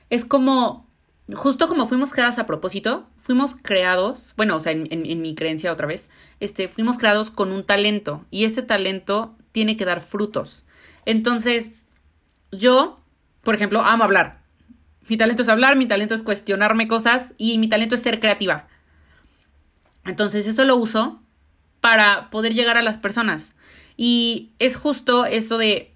Es 0.09 0.25
como, 0.25 0.87
justo 1.33 1.67
como 1.67 1.87
fuimos 1.87 2.13
creadas 2.13 2.39
a 2.39 2.45
propósito, 2.45 3.07
fuimos 3.17 3.55
creados, 3.61 4.33
bueno, 4.37 4.55
o 4.57 4.59
sea, 4.59 4.73
en, 4.73 4.87
en- 4.91 5.05
en 5.05 5.21
mi 5.21 5.35
creencia 5.35 5.71
otra 5.73 5.87
vez, 5.87 6.09
este, 6.39 6.67
fuimos 6.67 6.97
creados 6.97 7.31
con 7.31 7.51
un 7.51 7.63
talento 7.65 8.25
y 8.31 8.45
ese 8.45 8.61
talento 8.63 9.35
tiene 9.51 9.77
que 9.77 9.85
dar 9.85 10.01
frutos. 10.01 10.65
Entonces, 11.05 11.71
yo, 12.51 12.99
por 13.43 13.55
ejemplo, 13.55 13.81
amo 13.81 14.03
hablar. 14.03 14.41
Mi 15.09 15.17
talento 15.17 15.41
es 15.41 15.49
hablar, 15.49 15.75
mi 15.75 15.87
talento 15.87 16.15
es 16.15 16.23
cuestionarme 16.23 16.87
cosas 16.87 17.33
y 17.37 17.57
mi 17.57 17.67
talento 17.69 17.95
es 17.95 18.01
ser 18.01 18.19
creativa. 18.19 18.67
Entonces 20.05 20.47
eso 20.47 20.63
lo 20.65 20.75
uso 20.75 21.21
para 21.79 22.29
poder 22.29 22.53
llegar 22.53 22.77
a 22.77 22.81
las 22.81 22.97
personas. 22.97 23.55
Y 23.97 24.51
es 24.59 24.75
justo 24.75 25.25
eso 25.25 25.57
de 25.57 25.93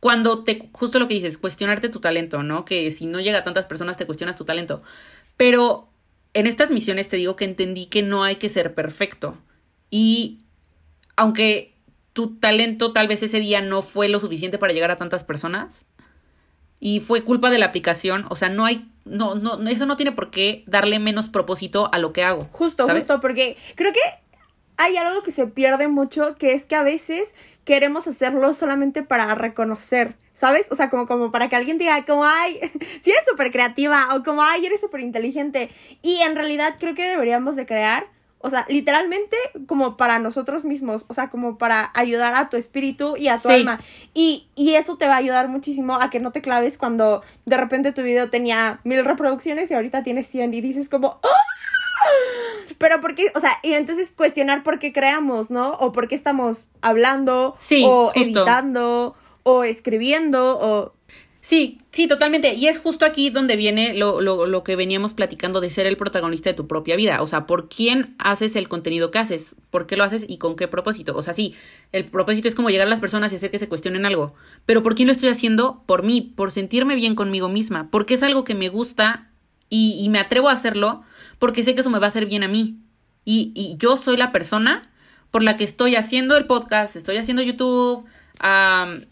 cuando 0.00 0.44
te, 0.44 0.68
justo 0.72 0.98
lo 0.98 1.08
que 1.08 1.14
dices, 1.14 1.38
cuestionarte 1.38 1.88
tu 1.88 2.00
talento, 2.00 2.42
¿no? 2.42 2.64
Que 2.64 2.90
si 2.90 3.06
no 3.06 3.20
llega 3.20 3.38
a 3.38 3.44
tantas 3.44 3.66
personas 3.66 3.96
te 3.96 4.06
cuestionas 4.06 4.36
tu 4.36 4.44
talento. 4.44 4.82
Pero 5.36 5.88
en 6.34 6.46
estas 6.46 6.70
misiones 6.70 7.08
te 7.08 7.16
digo 7.16 7.36
que 7.36 7.44
entendí 7.44 7.86
que 7.86 8.02
no 8.02 8.24
hay 8.24 8.36
que 8.36 8.48
ser 8.48 8.74
perfecto. 8.74 9.38
Y 9.90 10.38
aunque 11.16 11.74
tu 12.12 12.36
talento 12.36 12.92
tal 12.92 13.08
vez 13.08 13.22
ese 13.22 13.40
día 13.40 13.60
no 13.60 13.82
fue 13.82 14.08
lo 14.08 14.20
suficiente 14.20 14.58
para 14.58 14.72
llegar 14.72 14.90
a 14.90 14.96
tantas 14.96 15.24
personas, 15.24 15.86
y 16.80 17.00
fue 17.00 17.22
culpa 17.22 17.50
de 17.50 17.58
la 17.58 17.66
aplicación, 17.66 18.26
o 18.28 18.36
sea, 18.36 18.48
no 18.48 18.64
hay, 18.64 18.88
no, 19.06 19.36
no, 19.36 19.68
eso 19.68 19.86
no 19.86 19.96
tiene 19.96 20.12
por 20.12 20.30
qué 20.30 20.64
darle 20.66 20.98
menos 20.98 21.28
propósito 21.28 21.88
a 21.92 21.98
lo 21.98 22.12
que 22.12 22.24
hago. 22.24 22.48
Justo, 22.52 22.84
¿sabes? 22.84 23.04
justo, 23.04 23.20
porque 23.20 23.56
creo 23.76 23.92
que 23.92 24.00
hay 24.76 24.96
algo 24.96 25.22
que 25.22 25.32
se 25.32 25.46
pierde 25.46 25.88
mucho, 25.88 26.36
que 26.36 26.52
es 26.52 26.64
que 26.64 26.74
a 26.76 26.82
veces 26.82 27.28
queremos 27.64 28.06
hacerlo 28.06 28.52
solamente 28.52 29.02
para 29.02 29.34
reconocer, 29.34 30.16
¿sabes? 30.34 30.70
O 30.70 30.74
sea, 30.74 30.90
como, 30.90 31.06
como 31.06 31.30
para 31.30 31.48
que 31.48 31.56
alguien 31.56 31.78
diga, 31.78 32.04
como, 32.04 32.24
ay, 32.24 32.60
si 33.02 33.10
eres 33.10 33.24
súper 33.28 33.50
creativa, 33.52 34.08
o 34.14 34.22
como, 34.22 34.42
ay, 34.42 34.66
eres 34.66 34.80
súper 34.80 35.00
inteligente. 35.00 35.70
Y 36.02 36.18
en 36.18 36.36
realidad 36.36 36.76
creo 36.78 36.94
que 36.94 37.04
deberíamos 37.04 37.56
de 37.56 37.66
crear, 37.66 38.06
o 38.46 38.50
sea, 38.50 38.64
literalmente 38.68 39.36
como 39.66 39.96
para 39.96 40.18
nosotros 40.18 40.64
mismos, 40.64 41.04
o 41.08 41.14
sea, 41.14 41.28
como 41.28 41.58
para 41.58 41.90
ayudar 41.94 42.34
a 42.34 42.48
tu 42.48 42.56
espíritu 42.56 43.16
y 43.16 43.28
a 43.28 43.36
tu 43.38 43.48
Sí. 43.48 43.54
alma. 43.54 43.80
Y, 44.14 44.48
y 44.54 44.74
eso 44.76 44.96
te 44.96 45.06
va 45.06 45.14
a 45.14 45.18
ayudar 45.18 45.48
muchísimo 45.48 45.96
a 46.00 46.08
que 46.10 46.20
no 46.20 46.32
te 46.32 46.40
claves 46.42 46.78
cuando 46.78 47.22
de 47.44 47.56
repente 47.56 47.92
tu 47.92 48.02
video 48.02 48.30
tenía 48.30 48.80
mil 48.84 49.04
reproducciones 49.04 49.70
y 49.70 49.74
ahorita 49.74 50.02
tienes 50.02 50.28
100 50.28 50.54
y 50.54 50.60
dices 50.60 50.88
como, 50.88 51.20
¡Ah! 51.22 51.28
Pero 52.78 53.00
por 53.00 53.14
qué, 53.14 53.32
o 53.34 53.40
sea, 53.40 53.52
y 53.62 53.72
entonces 53.72 54.12
cuestionar 54.14 54.62
por 54.62 54.78
qué 54.78 54.92
creamos, 54.92 55.50
¿no? 55.50 55.72
O 55.74 55.92
por 55.92 56.08
qué 56.08 56.14
estamos 56.14 56.68
hablando, 56.82 57.56
Sí, 57.58 57.82
o 57.86 58.06
justo. 58.06 58.20
editando, 58.20 59.14
o 59.42 59.64
escribiendo, 59.64 60.58
o... 60.60 60.92
Sí, 61.48 61.78
sí, 61.92 62.08
totalmente. 62.08 62.54
Y 62.54 62.66
es 62.66 62.80
justo 62.80 63.04
aquí 63.04 63.30
donde 63.30 63.54
viene 63.54 63.94
lo, 63.94 64.20
lo, 64.20 64.46
lo 64.46 64.64
que 64.64 64.74
veníamos 64.74 65.14
platicando 65.14 65.60
de 65.60 65.70
ser 65.70 65.86
el 65.86 65.96
protagonista 65.96 66.50
de 66.50 66.56
tu 66.56 66.66
propia 66.66 66.96
vida. 66.96 67.22
O 67.22 67.28
sea, 67.28 67.46
¿por 67.46 67.68
quién 67.68 68.16
haces 68.18 68.56
el 68.56 68.68
contenido 68.68 69.12
que 69.12 69.20
haces? 69.20 69.54
¿Por 69.70 69.86
qué 69.86 69.96
lo 69.96 70.02
haces 70.02 70.26
y 70.28 70.38
con 70.38 70.56
qué 70.56 70.66
propósito? 70.66 71.16
O 71.16 71.22
sea, 71.22 71.34
sí, 71.34 71.54
el 71.92 72.06
propósito 72.06 72.48
es 72.48 72.56
como 72.56 72.68
llegar 72.68 72.88
a 72.88 72.90
las 72.90 72.98
personas 72.98 73.32
y 73.32 73.36
hacer 73.36 73.52
que 73.52 73.60
se 73.60 73.68
cuestionen 73.68 74.06
algo. 74.06 74.34
Pero 74.66 74.82
¿por 74.82 74.96
quién 74.96 75.06
lo 75.06 75.12
estoy 75.12 75.28
haciendo? 75.28 75.84
Por 75.86 76.02
mí, 76.02 76.20
por 76.20 76.50
sentirme 76.50 76.96
bien 76.96 77.14
conmigo 77.14 77.48
misma. 77.48 77.92
Porque 77.92 78.14
es 78.14 78.24
algo 78.24 78.42
que 78.42 78.56
me 78.56 78.68
gusta 78.68 79.30
y, 79.68 79.96
y 80.00 80.08
me 80.08 80.18
atrevo 80.18 80.48
a 80.48 80.52
hacerlo 80.52 81.04
porque 81.38 81.62
sé 81.62 81.76
que 81.76 81.82
eso 81.82 81.90
me 81.90 82.00
va 82.00 82.06
a 82.06 82.08
hacer 82.08 82.26
bien 82.26 82.42
a 82.42 82.48
mí. 82.48 82.80
Y, 83.24 83.52
y 83.54 83.76
yo 83.78 83.96
soy 83.96 84.16
la 84.16 84.32
persona 84.32 84.90
por 85.30 85.44
la 85.44 85.56
que 85.56 85.62
estoy 85.62 85.94
haciendo 85.94 86.36
el 86.36 86.46
podcast, 86.46 86.96
estoy 86.96 87.18
haciendo 87.18 87.42
YouTube, 87.44 88.04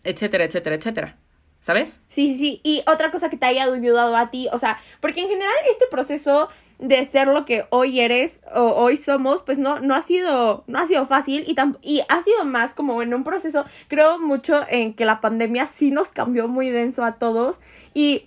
etcétera, 0.03 0.43
etcétera, 0.43 0.75
etcétera. 0.75 1.19
¿Sabes? 1.65 2.03
Sí, 2.09 2.29
sí, 2.29 2.37
sí. 2.37 2.61
Y 2.63 2.83
otra 2.87 3.11
cosa 3.11 3.31
que 3.31 3.39
te 3.39 3.47
haya 3.47 3.65
ayudado 3.65 4.15
a 4.19 4.31
ti, 4.31 4.49
o 4.53 4.59
sea, 4.59 4.79
porque 5.01 5.23
en 5.23 5.31
general 5.31 5.55
este 5.71 5.87
proceso 5.91 6.51
de 6.79 7.03
ser 7.07 7.27
lo 7.27 7.47
que 7.47 7.65
hoy 7.71 8.01
eres 8.01 8.41
o 8.55 8.61
hoy 8.75 8.99
somos, 8.99 9.41
pues 9.41 9.57
no, 9.57 9.81
no 9.81 9.95
ha 9.95 10.03
sido, 10.03 10.65
no 10.67 10.79
ha 10.79 10.87
sido 10.87 11.07
fácil 11.07 11.43
y, 11.47 11.55
tam- 11.55 11.79
y 11.81 12.03
ha 12.11 12.21
sido 12.23 12.45
más 12.45 12.75
como 12.75 13.01
en 13.01 13.15
un 13.15 13.25
proceso, 13.25 13.65
creo 13.89 14.19
mucho 14.19 14.61
en 14.69 14.93
que 14.93 15.07
la 15.07 15.23
pandemia 15.23 15.67
sí 15.67 15.91
nos 15.91 16.09
cambió 16.09 16.49
muy 16.49 16.69
denso 16.69 17.03
a 17.03 17.13
todos 17.13 17.61
y 17.95 18.27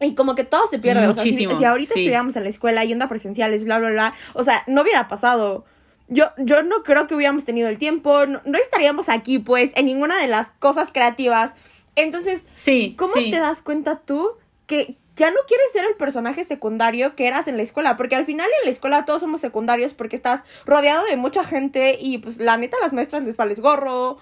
y 0.00 0.14
como 0.14 0.34
que 0.34 0.44
todo 0.44 0.66
se 0.66 0.78
pierde. 0.78 1.06
O 1.06 1.12
sea, 1.12 1.22
si, 1.22 1.44
ahorita 1.64 1.92
sí. 1.92 2.00
estuviéramos 2.00 2.34
en 2.36 2.44
la 2.44 2.48
escuela 2.48 2.82
yendo 2.82 3.04
a 3.04 3.08
presenciales, 3.08 3.64
bla, 3.64 3.78
bla, 3.78 3.90
bla, 3.90 4.14
o 4.32 4.42
sea, 4.42 4.64
no 4.66 4.80
hubiera 4.80 5.06
pasado. 5.08 5.66
Yo, 6.08 6.26
yo 6.38 6.62
no 6.62 6.82
creo 6.82 7.06
que 7.06 7.14
hubiéramos 7.14 7.44
tenido 7.44 7.68
el 7.68 7.76
tiempo, 7.76 8.24
no, 8.24 8.40
no 8.46 8.56
estaríamos 8.58 9.10
aquí, 9.10 9.38
pues, 9.38 9.70
en 9.74 9.84
ninguna 9.84 10.18
de 10.18 10.28
las 10.28 10.50
cosas 10.60 10.88
creativas. 10.92 11.52
Entonces, 11.96 12.42
Sí. 12.54 12.94
¿cómo 12.98 13.14
sí. 13.14 13.30
te 13.30 13.38
das 13.38 13.62
cuenta 13.62 14.00
tú 14.00 14.32
que 14.66 14.96
ya 15.16 15.30
no 15.30 15.36
quieres 15.46 15.70
ser 15.72 15.84
el 15.84 15.94
personaje 15.94 16.44
secundario 16.44 17.14
que 17.14 17.26
eras 17.26 17.46
en 17.46 17.56
la 17.56 17.62
escuela? 17.62 17.96
Porque 17.96 18.16
al 18.16 18.24
final 18.24 18.48
en 18.60 18.66
la 18.66 18.72
escuela 18.72 19.04
todos 19.04 19.20
somos 19.20 19.40
secundarios 19.40 19.94
porque 19.94 20.16
estás 20.16 20.42
rodeado 20.66 21.04
de 21.06 21.16
mucha 21.16 21.44
gente 21.44 21.96
y 22.00 22.18
pues 22.18 22.38
la 22.38 22.56
neta 22.56 22.76
a 22.78 22.80
las 22.80 22.92
maestras 22.92 23.22
les 23.22 23.36
vales 23.36 23.60
gorro. 23.60 24.18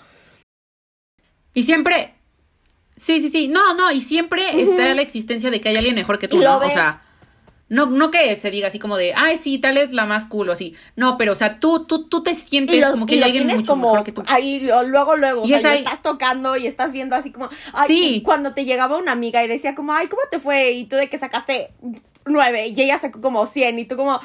Y 1.54 1.62
siempre. 1.62 2.14
Sí, 2.96 3.20
sí, 3.20 3.30
sí. 3.30 3.48
No, 3.48 3.74
no, 3.74 3.90
y 3.90 4.00
siempre 4.00 4.60
está 4.60 4.94
la 4.94 5.02
existencia 5.02 5.50
de 5.50 5.60
que 5.60 5.70
hay 5.70 5.76
alguien 5.76 5.94
mejor 5.94 6.18
que 6.18 6.28
tú, 6.28 6.40
¿no? 6.40 6.58
O 6.58 6.70
sea. 6.70 7.02
No, 7.72 7.86
no 7.86 8.10
que 8.10 8.36
se 8.36 8.50
diga 8.50 8.68
así 8.68 8.78
como 8.78 8.96
de, 8.98 9.14
ay, 9.16 9.38
sí, 9.38 9.58
tal 9.58 9.78
es 9.78 9.92
la 9.92 10.04
más 10.04 10.26
cool 10.26 10.48
o 10.50 10.52
así. 10.52 10.76
No, 10.94 11.16
pero, 11.16 11.32
o 11.32 11.34
sea, 11.34 11.58
tú, 11.58 11.84
tú, 11.86 12.08
tú 12.08 12.22
te 12.22 12.34
sientes 12.34 12.78
lo, 12.80 12.90
como 12.90 13.06
que 13.06 13.14
hay 13.14 13.22
alguien 13.22 13.46
mucho 13.46 13.72
como 13.72 13.88
mejor 13.92 14.04
que 14.04 14.12
tú. 14.12 14.22
ahí 14.26 14.60
luego, 14.60 15.16
luego, 15.16 15.42
o 15.42 15.44
Y 15.46 15.48
sea, 15.48 15.56
es 15.58 15.64
y 15.64 15.66
ahí- 15.68 15.78
estás 15.78 16.02
tocando 16.02 16.56
y 16.56 16.66
estás 16.66 16.92
viendo 16.92 17.16
así 17.16 17.32
como, 17.32 17.48
ay, 17.72 17.86
Sí. 17.88 18.22
cuando 18.24 18.52
te 18.52 18.64
llegaba 18.66 18.98
una 18.98 19.12
amiga 19.12 19.42
y 19.42 19.48
decía 19.48 19.74
como, 19.74 19.94
ay, 19.94 20.06
¿cómo 20.08 20.22
te 20.30 20.38
fue? 20.38 20.72
Y 20.72 20.84
tú 20.84 20.96
de 20.96 21.08
que 21.08 21.18
sacaste 21.18 21.70
nueve 22.26 22.68
y 22.68 22.80
ella 22.80 22.98
sacó 22.98 23.20
como 23.20 23.46
cien 23.46 23.78
y 23.78 23.84
tú 23.84 23.96
como, 23.96 24.12
ah, 24.12 24.20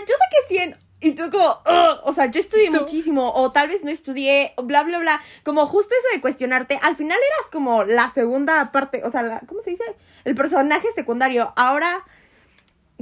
yo 0.00 0.14
saqué 0.18 0.48
cien. 0.54 0.76
Y 1.00 1.12
tú 1.12 1.30
como, 1.30 1.44
"Ugh", 1.46 2.00
o 2.04 2.12
sea, 2.12 2.26
yo 2.26 2.40
estudié 2.40 2.70
Tú- 2.70 2.78
muchísimo 2.80 3.30
o 3.32 3.52
tal 3.52 3.68
vez 3.68 3.84
no 3.84 3.90
estudié, 3.90 4.52
bla, 4.64 4.82
bla, 4.82 4.98
bla. 4.98 5.20
Como 5.44 5.64
justo 5.66 5.94
eso 5.96 6.08
de 6.12 6.20
cuestionarte, 6.20 6.76
al 6.82 6.96
final 6.96 7.16
eras 7.18 7.50
como 7.52 7.84
la 7.84 8.12
segunda 8.14 8.72
parte, 8.72 9.02
o 9.04 9.10
sea, 9.10 9.22
la, 9.22 9.40
¿cómo 9.46 9.62
se 9.62 9.70
dice? 9.70 9.84
El 10.24 10.34
personaje 10.34 10.88
secundario. 10.96 11.52
Ahora, 11.54 12.04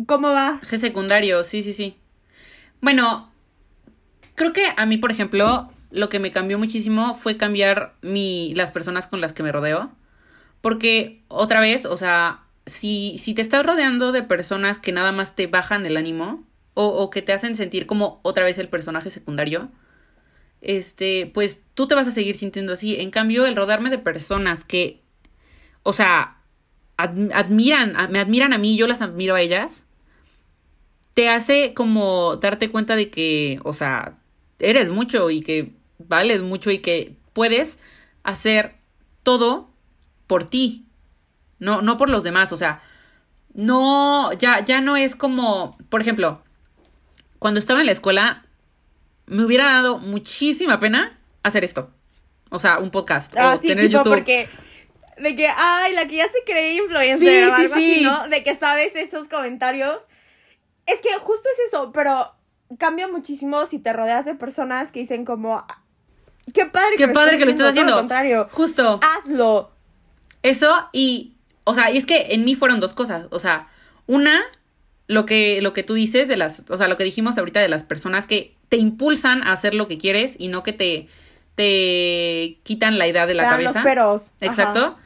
¿cómo 0.07 0.31
va? 0.31 0.61
G 0.63 0.77
secundario, 0.79 1.45
sí, 1.45 1.63
sí, 1.63 1.73
sí. 1.73 1.97
Bueno, 2.81 3.33
creo 4.35 4.53
que 4.53 4.67
a 4.77 4.87
mí, 4.87 4.99
por 4.99 5.11
ejemplo, 5.11 5.71
lo 5.91 6.09
que 6.09 6.19
me 6.19 6.33
cambió 6.33 6.59
muchísimo 6.59 7.15
fue 7.15 7.37
cambiar 7.37 7.95
mi, 8.03 8.55
las 8.55 8.71
personas 8.71 9.07
con 9.07 9.21
las 9.21 9.33
que 9.33 9.43
me 9.43 9.53
rodeo. 9.53 9.91
Porque, 10.63 11.23
otra 11.29 11.61
vez, 11.61 11.87
o 11.87 11.97
sea, 11.97 12.45
si, 12.67 13.19
si 13.19 13.35
te 13.35 13.43
estás 13.43 13.67
rodeando 13.67 14.13
de 14.13 14.23
personas 14.23 14.79
que 14.79 14.93
nada 14.93 15.13
más 15.13 15.37
te 15.37 15.47
bajan 15.49 15.87
el 15.87 15.97
ánimo 15.97 16.45
o, 16.75 16.87
o 16.89 17.11
que 17.11 17.23
te 17.23 17.33
hacen 17.35 17.57
sentir 17.57 17.87
como 17.87 18.21
otra 18.25 18.45
vez 18.45 18.59
el 18.59 18.69
personaje 18.69 19.11
secundario, 19.11 19.71
este, 20.61 21.31
pues 21.33 21.63
tú 21.75 21.87
te 21.89 21.95
vas 21.95 22.09
a 22.09 22.13
seguir 22.13 22.37
sintiendo 22.37 22.73
así. 22.75 22.97
En 23.01 23.11
cambio, 23.11 23.47
el 23.47 23.57
rodearme 23.57 23.91
de 23.91 23.99
personas 23.99 24.65
que, 24.65 25.03
o 25.85 25.95
sea, 25.95 26.39
ad- 26.99 27.33
admiran, 27.35 27.95
me 28.13 28.21
admiran 28.21 28.55
a 28.55 28.59
mí, 28.59 28.77
yo 28.79 28.89
las 28.89 29.03
admiro 29.03 29.37
a 29.37 29.43
ellas, 29.43 29.86
te 31.17 31.31
hace 31.31 31.73
como 31.73 32.37
darte 32.37 32.69
cuenta 32.71 32.95
de 32.95 33.09
que, 33.09 33.59
o 33.65 33.73
sea, 33.73 34.19
eres 34.59 34.91
mucho 34.91 35.31
y 35.31 35.41
que 35.41 35.73
vales 35.97 36.43
mucho 36.43 36.71
y 36.71 36.81
que 36.81 37.15
puedes 37.33 37.79
hacer 38.23 38.75
todo 39.23 39.71
por 40.27 40.45
ti, 40.45 40.85
no, 41.59 41.81
no 41.81 41.97
por 41.97 42.11
los 42.11 42.23
demás, 42.23 42.53
o 42.53 42.59
sea, 42.59 42.83
no, 43.55 44.31
ya, 44.35 44.63
ya 44.63 44.83
no 44.83 44.99
es 44.99 45.17
como, 45.17 45.79
por 45.89 46.03
ejemplo, 46.03 46.43
cuando 47.39 47.61
estaba 47.61 47.81
en 47.81 47.87
la 47.87 47.93
escuela, 47.93 48.45
me 49.25 49.43
hubiera 49.43 49.65
dado 49.73 49.97
muchísima 49.97 50.79
pena 50.81 51.19
hacer 51.43 51.65
esto. 51.65 51.91
O 52.51 52.59
sea, 52.59 52.79
un 52.79 52.91
podcast 52.91 53.35
Ah, 53.39 53.55
o 53.55 53.61
sí, 53.63 53.69
tener 53.69 53.87
tipo, 53.87 54.01
YouTube. 54.01 54.13
porque 54.17 54.51
de 55.17 55.35
que, 55.35 55.49
ay, 55.49 55.95
la 55.95 56.07
que 56.07 56.17
ya 56.17 56.27
se 56.29 56.45
cree 56.45 56.75
influencer 56.75 57.19
Sí, 57.19 57.27
o 57.27 57.57
sí, 57.57 57.63
algo 57.63 57.75
así, 57.75 57.95
sí. 57.95 58.05
¿no? 58.05 58.29
De 58.29 58.45
que 58.45 58.55
sabes 58.55 58.95
esos 58.97 59.29
comentarios. 59.29 59.97
Es 60.87 61.01
que 61.01 61.09
justo 61.23 61.49
es 61.53 61.69
eso, 61.69 61.91
pero 61.93 62.33
cambia 62.79 63.09
muchísimo 63.09 63.67
si 63.67 63.79
te 63.79 63.93
rodeas 63.93 64.25
de 64.25 64.35
personas 64.35 64.91
que 64.93 65.01
dicen 65.01 65.25
como, 65.25 65.55
"Ah, 65.57 65.83
qué 66.55 66.67
padre 66.67 66.95
Qué 66.97 67.09
padre 67.09 67.39
que 67.39 67.45
lo 67.45 67.51
estás 67.51 67.71
haciendo. 67.71 67.93
lo 67.93 67.99
contrario, 67.99 68.49
Justo. 68.53 69.01
hazlo. 69.03 69.71
Eso 70.43 70.73
y, 70.93 71.35
o 71.65 71.75
sea, 71.75 71.91
y 71.91 71.97
es 71.97 72.07
que 72.07 72.29
en 72.31 72.45
mí 72.45 72.55
fueron 72.55 72.79
dos 72.81 72.95
cosas. 72.95 73.27
O 73.31 73.39
sea, 73.41 73.69
una, 74.07 74.43
lo 75.09 75.27
que, 75.27 75.61
lo 75.61 75.73
que 75.73 75.83
tú 75.83 75.95
dices 75.95 76.29
de 76.29 76.37
las, 76.37 76.63
o 76.69 76.77
sea, 76.79 76.87
lo 76.89 76.97
que 76.97 77.05
dijimos 77.05 77.37
ahorita 77.39 77.61
de 77.61 77.69
las 77.69 77.83
personas 77.83 78.27
que 78.27 78.57
te 78.69 78.77
impulsan 78.77 79.43
a 79.43 79.53
hacer 79.53 79.75
lo 79.75 79.87
que 79.89 79.99
quieres 79.99 80.37
y 80.39 80.49
no 80.49 80.63
que 80.63 80.73
te, 80.73 81.09
te 81.57 82.59
quitan 82.65 82.99
la 82.99 83.07
idea 83.09 83.27
de 83.27 83.35
la 83.35 83.43
Te 83.45 83.47
dan 83.49 83.55
cabeza. 83.55 83.73
los 83.81 83.85
peros. 83.85 84.23
Exacto. 84.41 84.81
Ajá. 84.81 84.97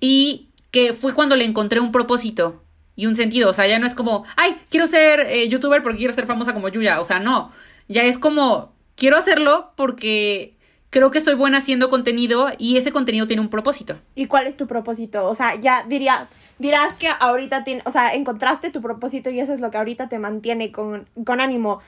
Y 0.00 0.48
que 0.70 0.92
fue 0.92 1.14
cuando 1.14 1.36
le 1.36 1.44
encontré 1.44 1.80
un 1.80 1.92
propósito 1.92 2.63
y 2.96 3.06
un 3.06 3.16
sentido. 3.16 3.50
O 3.50 3.54
sea, 3.54 3.66
ya 3.66 3.78
no 3.78 3.86
es 3.86 3.94
como, 3.94 4.24
ay, 4.36 4.56
quiero 4.70 4.86
ser 4.86 5.20
eh, 5.20 5.48
youtuber 5.48 5.82
porque 5.82 5.98
quiero 5.98 6.12
ser 6.12 6.26
famosa 6.26 6.54
como 6.54 6.68
Yuya. 6.68 7.00
O 7.00 7.04
sea, 7.04 7.18
no. 7.18 7.52
Ya 7.88 8.02
es 8.04 8.18
como, 8.18 8.72
quiero 8.96 9.16
hacerlo 9.16 9.72
porque 9.76 10.54
creo 10.90 11.10
que 11.10 11.20
soy 11.20 11.34
buena 11.34 11.58
haciendo 11.58 11.90
contenido 11.90 12.52
y 12.56 12.76
ese 12.76 12.92
contenido 12.92 13.26
tiene 13.26 13.42
un 13.42 13.48
propósito. 13.48 13.98
¿Y 14.14 14.26
cuál 14.26 14.46
es 14.46 14.56
tu 14.56 14.66
propósito? 14.66 15.26
O 15.26 15.34
sea, 15.34 15.56
ya 15.56 15.84
diría, 15.88 16.28
dirás 16.58 16.94
que 16.94 17.08
ahorita 17.18 17.64
tiene, 17.64 17.82
o 17.84 17.92
sea, 17.92 18.14
encontraste 18.14 18.70
tu 18.70 18.80
propósito 18.80 19.28
y 19.30 19.40
eso 19.40 19.52
es 19.52 19.60
lo 19.60 19.70
que 19.70 19.78
ahorita 19.78 20.08
te 20.08 20.18
mantiene 20.18 20.70
con, 20.70 21.08
con 21.24 21.40
ánimo. 21.40 21.80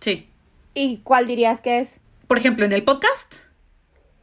Sí. 0.00 0.28
¿Y 0.74 0.98
cuál 1.04 1.26
dirías 1.26 1.60
que 1.60 1.80
es? 1.80 2.00
Por 2.26 2.38
ejemplo, 2.38 2.64
en 2.64 2.72
el 2.72 2.82
podcast 2.82 3.34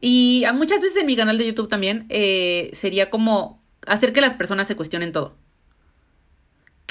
y 0.04 0.44
muchas 0.54 0.80
veces 0.80 0.98
en 0.98 1.06
mi 1.06 1.16
canal 1.16 1.38
de 1.38 1.46
YouTube 1.46 1.68
también, 1.68 2.06
eh, 2.08 2.70
sería 2.72 3.08
como 3.08 3.62
hacer 3.86 4.12
que 4.12 4.20
las 4.20 4.34
personas 4.34 4.66
se 4.66 4.74
cuestionen 4.74 5.12
todo. 5.12 5.36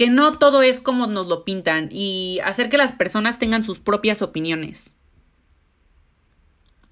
Que 0.02 0.10
no 0.10 0.32
todo 0.32 0.64
es 0.64 0.82
como 0.82 1.06
nos 1.06 1.28
lo 1.28 1.46
pintan 1.46 1.90
y 1.92 2.40
hacer 2.44 2.70
que 2.70 2.78
las 2.78 2.92
personas 2.92 3.38
tengan 3.38 3.64
sus 3.64 3.78
propias 3.78 4.24
opiniones. 4.24 4.96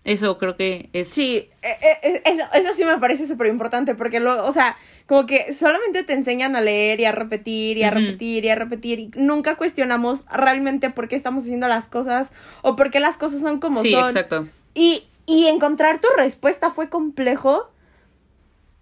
Eso 0.03 0.37
creo 0.37 0.55
que 0.55 0.91
es... 0.93 1.07
Sí, 1.09 1.49
eh, 1.63 1.75
eh, 2.03 2.21
eso, 2.23 2.43
eso 2.53 2.73
sí 2.75 2.85
me 2.85 2.99
parece 2.99 3.25
súper 3.25 3.47
importante 3.47 3.95
porque 3.95 4.19
luego, 4.19 4.43
o 4.45 4.51
sea, 4.53 4.77
como 5.07 5.25
que 5.25 5.55
solamente 5.55 6.03
te 6.03 6.13
enseñan 6.13 6.55
a 6.55 6.61
leer 6.61 6.99
y 6.99 7.05
a 7.05 7.11
repetir 7.11 7.79
y 7.79 7.83
a 7.83 7.89
repetir 7.89 8.45
y 8.45 8.49
a 8.49 8.55
repetir 8.55 8.99
y 8.99 9.11
nunca 9.15 9.55
cuestionamos 9.55 10.19
realmente 10.31 10.91
por 10.91 11.07
qué 11.07 11.15
estamos 11.15 11.45
haciendo 11.45 11.67
las 11.67 11.87
cosas 11.87 12.29
o 12.61 12.75
por 12.75 12.91
qué 12.91 12.99
las 12.99 13.17
cosas 13.17 13.41
son 13.41 13.59
como 13.59 13.81
Sí, 13.81 13.93
son. 13.93 14.05
exacto. 14.05 14.47
Y, 14.75 15.05
y 15.25 15.47
encontrar 15.47 15.99
tu 15.99 16.09
respuesta 16.15 16.69
fue 16.69 16.91
complejo. 16.91 17.71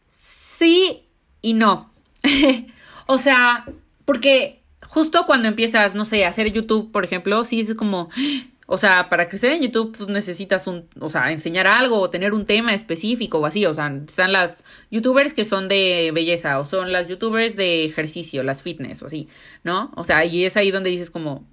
Sí 0.10 1.08
y 1.42 1.54
no. 1.54 1.94
o 3.06 3.18
sea, 3.18 3.64
porque 4.08 4.64
justo 4.82 5.26
cuando 5.26 5.50
empiezas, 5.50 5.94
no 5.94 6.06
sé, 6.06 6.24
a 6.24 6.30
hacer 6.30 6.50
YouTube, 6.50 6.94
por 6.94 7.04
ejemplo, 7.04 7.44
sí 7.44 7.60
es 7.60 7.76
como, 7.76 8.10
o 8.66 8.78
sea, 8.78 9.10
para 9.10 9.28
crecer 9.28 9.52
en 9.52 9.64
YouTube, 9.64 9.94
pues 9.98 10.08
necesitas 10.08 10.66
un, 10.66 10.88
o 11.02 11.10
sea, 11.10 11.30
enseñar 11.30 11.68
algo 11.68 12.00
o 12.00 12.10
tener 12.10 12.34
un 12.34 12.46
tema 12.46 12.74
específico 12.74 13.40
o 13.40 13.46
así, 13.46 13.66
o 13.66 13.74
sea, 13.74 13.94
están 14.08 14.32
las 14.32 14.64
YouTubers 14.92 15.34
que 15.34 15.44
son 15.44 15.68
de 15.68 16.12
belleza 16.14 16.58
o 16.58 16.64
son 16.64 16.94
las 16.94 17.10
YouTubers 17.10 17.58
de 17.58 17.84
ejercicio, 17.84 18.44
las 18.44 18.64
fitness 18.64 19.04
o 19.04 19.08
así, 19.08 19.28
¿no? 19.66 19.92
O 19.98 20.06
sea, 20.06 20.24
y 20.24 20.46
es 20.46 20.56
ahí 20.56 20.72
donde 20.72 20.90
dices 20.90 21.12
como, 21.12 21.46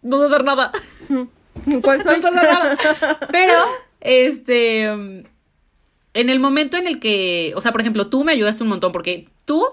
no 0.00 0.20
sé 0.20 0.26
hacer 0.26 0.44
nada. 0.44 0.70
¿Cuál 1.82 1.98
no 2.04 2.04
sé 2.04 2.10
hacer 2.10 2.32
nada. 2.32 2.78
Pero, 3.32 3.54
este, 4.00 4.84
en 4.84 5.26
el 6.14 6.38
momento 6.38 6.76
en 6.76 6.86
el 6.86 7.00
que, 7.00 7.52
o 7.56 7.60
sea, 7.60 7.72
por 7.72 7.80
ejemplo, 7.80 8.06
tú 8.06 8.22
me 8.22 8.30
ayudaste 8.30 8.62
un 8.62 8.68
montón 8.68 8.92
porque 8.92 9.28
tú, 9.44 9.66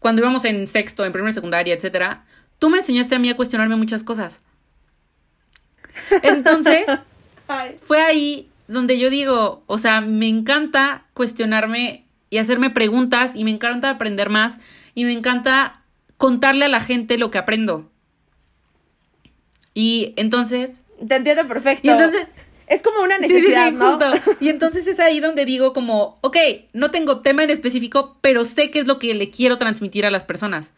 cuando 0.00 0.22
íbamos 0.22 0.44
en 0.44 0.66
sexto, 0.66 1.04
en 1.04 1.12
primera 1.12 1.32
secundaria, 1.32 1.74
etcétera, 1.74 2.24
tú 2.58 2.68
me 2.70 2.78
enseñaste 2.78 3.14
a 3.14 3.18
mí 3.20 3.30
a 3.30 3.36
cuestionarme 3.36 3.76
muchas 3.76 4.02
cosas. 4.02 4.40
Entonces, 6.22 6.86
fue 7.82 8.00
ahí 8.00 8.48
donde 8.66 8.98
yo 8.98 9.10
digo, 9.10 9.62
o 9.66 9.78
sea, 9.78 10.00
me 10.00 10.26
encanta 10.28 11.04
cuestionarme 11.14 12.04
y 12.30 12.38
hacerme 12.38 12.70
preguntas 12.70 13.34
y 13.34 13.44
me 13.44 13.50
encanta 13.50 13.90
aprender 13.90 14.30
más 14.30 14.58
y 14.94 15.04
me 15.04 15.12
encanta 15.12 15.82
contarle 16.16 16.64
a 16.64 16.68
la 16.68 16.80
gente 16.80 17.18
lo 17.18 17.30
que 17.30 17.38
aprendo. 17.38 17.90
Y 19.74 20.14
entonces, 20.16 20.82
Te 21.06 21.16
entiendo 21.16 21.46
perfecto. 21.48 21.86
y 21.86 21.90
entonces 21.90 22.28
es 22.70 22.82
como 22.82 23.02
una 23.02 23.18
Sí, 23.18 23.24
sí, 23.24 23.34
necesidad, 23.34 23.66
sí, 23.68 23.74
¿no? 23.74 23.90
justo. 23.90 24.36
Y 24.40 24.48
entonces 24.48 24.86
es 24.86 25.00
ahí 25.00 25.20
donde 25.20 25.44
digo 25.44 25.72
como, 25.72 26.18
ok, 26.22 26.36
no 26.72 26.90
tengo 26.90 27.20
tema 27.20 27.42
en 27.42 27.50
específico, 27.50 28.16
pero 28.20 28.44
sé 28.44 28.70
qué 28.70 28.78
es 28.78 28.86
lo 28.86 28.98
que 28.98 29.12
le 29.12 29.28
quiero 29.28 29.58
transmitir 29.58 30.06
a 30.06 30.10
las 30.10 30.24
personas. 30.24 30.72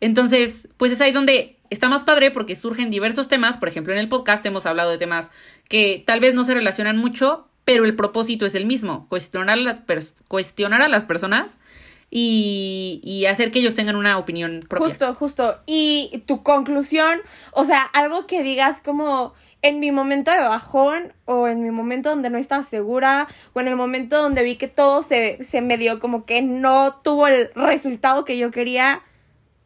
Entonces, 0.00 0.68
pues 0.76 0.92
es 0.92 1.00
ahí 1.00 1.10
donde 1.10 1.56
está 1.68 1.88
más 1.88 2.04
padre 2.04 2.30
porque 2.30 2.54
surgen 2.54 2.90
diversos 2.90 3.26
temas. 3.26 3.58
Por 3.58 3.68
ejemplo, 3.68 3.92
en 3.92 3.98
el 3.98 4.08
podcast 4.08 4.46
hemos 4.46 4.66
hablado 4.66 4.92
de 4.92 4.98
temas 4.98 5.28
que 5.68 6.02
tal 6.06 6.20
vez 6.20 6.34
no 6.34 6.44
se 6.44 6.54
relacionan 6.54 6.96
mucho, 6.96 7.48
pero 7.64 7.84
el 7.84 7.96
propósito 7.96 8.46
es 8.46 8.54
el 8.54 8.64
mismo, 8.64 9.08
cuestionar 9.08 9.58
a 9.58 9.60
las, 9.60 9.82
cuestionar 10.28 10.80
a 10.80 10.88
las 10.88 11.02
personas 11.02 11.58
y, 12.08 13.00
y, 13.02 13.26
hacer 13.26 13.50
que 13.50 13.58
ellos 13.58 13.74
tengan 13.74 13.96
una 13.96 14.16
opinión 14.16 14.60
propia. 14.68 14.90
Justo, 14.90 15.14
justo. 15.14 15.58
Y 15.66 16.22
tu 16.26 16.44
conclusión, 16.44 17.20
o 17.50 17.64
sea, 17.64 17.82
algo 17.82 18.28
que 18.28 18.44
digas 18.44 18.80
como 18.80 19.34
en 19.66 19.80
mi 19.80 19.90
momento 19.90 20.30
de 20.30 20.38
bajón 20.38 21.12
o 21.24 21.48
en 21.48 21.62
mi 21.62 21.70
momento 21.70 22.10
donde 22.10 22.30
no 22.30 22.38
estaba 22.38 22.62
segura 22.62 23.28
o 23.52 23.60
en 23.60 23.68
el 23.68 23.76
momento 23.76 24.22
donde 24.22 24.42
vi 24.42 24.56
que 24.56 24.68
todo 24.68 25.02
se, 25.02 25.42
se 25.42 25.60
me 25.60 25.76
dio 25.76 25.98
como 25.98 26.24
que 26.24 26.40
no 26.40 27.00
tuvo 27.02 27.26
el 27.26 27.50
resultado 27.54 28.24
que 28.24 28.38
yo 28.38 28.50
quería, 28.50 29.02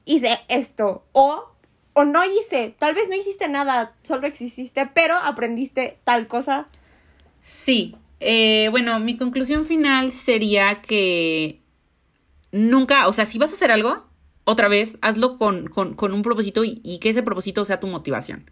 hice 0.05 0.39
esto. 0.49 1.05
O, 1.13 1.51
o 1.93 2.05
no 2.05 2.25
hice, 2.25 2.75
tal 2.79 2.95
vez 2.95 3.09
no 3.09 3.15
hiciste 3.15 3.49
nada, 3.49 3.95
solo 4.03 4.27
exististe, 4.27 4.89
pero 4.95 5.17
aprendiste 5.17 5.99
tal 6.05 6.29
cosa. 6.29 6.67
Sí, 7.41 7.97
eh, 8.21 8.69
bueno, 8.71 8.99
mi 9.01 9.19
conclusión 9.19 9.67
final 9.67 10.13
sería 10.13 10.81
que 10.81 11.61
nunca, 12.53 13.07
o 13.07 13.13
sea, 13.13 13.27
si 13.27 13.39
vas 13.39 13.51
a 13.51 13.55
hacer 13.55 13.71
algo, 13.71 14.05
otra 14.45 14.69
vez, 14.69 14.99
hazlo 15.03 15.37
con, 15.37 15.69
con, 15.69 16.13
un 16.13 16.23
propósito 16.23 16.65
y, 16.65 16.99
que 17.01 17.11
ese 17.11 17.23
propósito 17.23 17.65
sea 17.65 17.81
tu 17.81 17.87
motivación. 17.87 18.51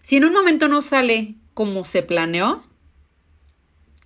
Si 0.00 0.16
en 0.16 0.24
un 0.24 0.32
momento 0.32 0.68
no 0.68 0.82
sale 0.82 1.34
como 1.54 1.84
se 1.84 2.02
planeó, 2.02 2.62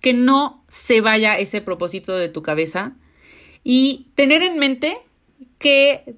que 0.01 0.13
no 0.13 0.65
se 0.67 1.01
vaya 1.01 1.37
ese 1.37 1.61
propósito 1.61 2.15
de 2.17 2.27
tu 2.27 2.43
cabeza 2.43 2.95
y 3.63 4.07
tener 4.15 4.43
en 4.43 4.59
mente 4.59 4.97
que 5.59 6.15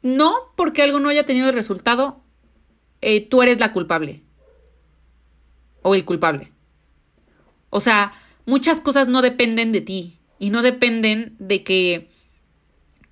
no 0.00 0.34
porque 0.56 0.82
algo 0.82 0.98
no 0.98 1.10
haya 1.10 1.24
tenido 1.24 1.48
el 1.48 1.54
resultado, 1.54 2.22
eh, 3.02 3.20
tú 3.20 3.42
eres 3.42 3.60
la 3.60 3.72
culpable 3.72 4.22
o 5.82 5.94
el 5.94 6.04
culpable. 6.04 6.52
O 7.68 7.80
sea, 7.80 8.12
muchas 8.46 8.80
cosas 8.80 9.08
no 9.08 9.20
dependen 9.20 9.72
de 9.72 9.82
ti 9.82 10.18
y 10.38 10.50
no 10.50 10.62
dependen 10.62 11.36
de 11.38 11.62
que 11.64 12.08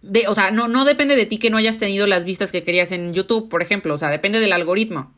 de, 0.02 0.28
o 0.28 0.34
sea, 0.34 0.50
no, 0.50 0.66
no 0.66 0.84
depende 0.84 1.14
de 1.14 1.26
ti 1.26 1.38
que 1.38 1.50
no 1.50 1.58
hayas 1.58 1.78
tenido 1.78 2.06
las 2.06 2.24
vistas 2.24 2.52
que 2.52 2.62
querías 2.62 2.90
en 2.92 3.12
YouTube, 3.12 3.48
por 3.48 3.60
ejemplo, 3.60 3.92
o 3.94 3.98
sea, 3.98 4.08
depende 4.08 4.40
del 4.40 4.52
algoritmo. 4.52 5.12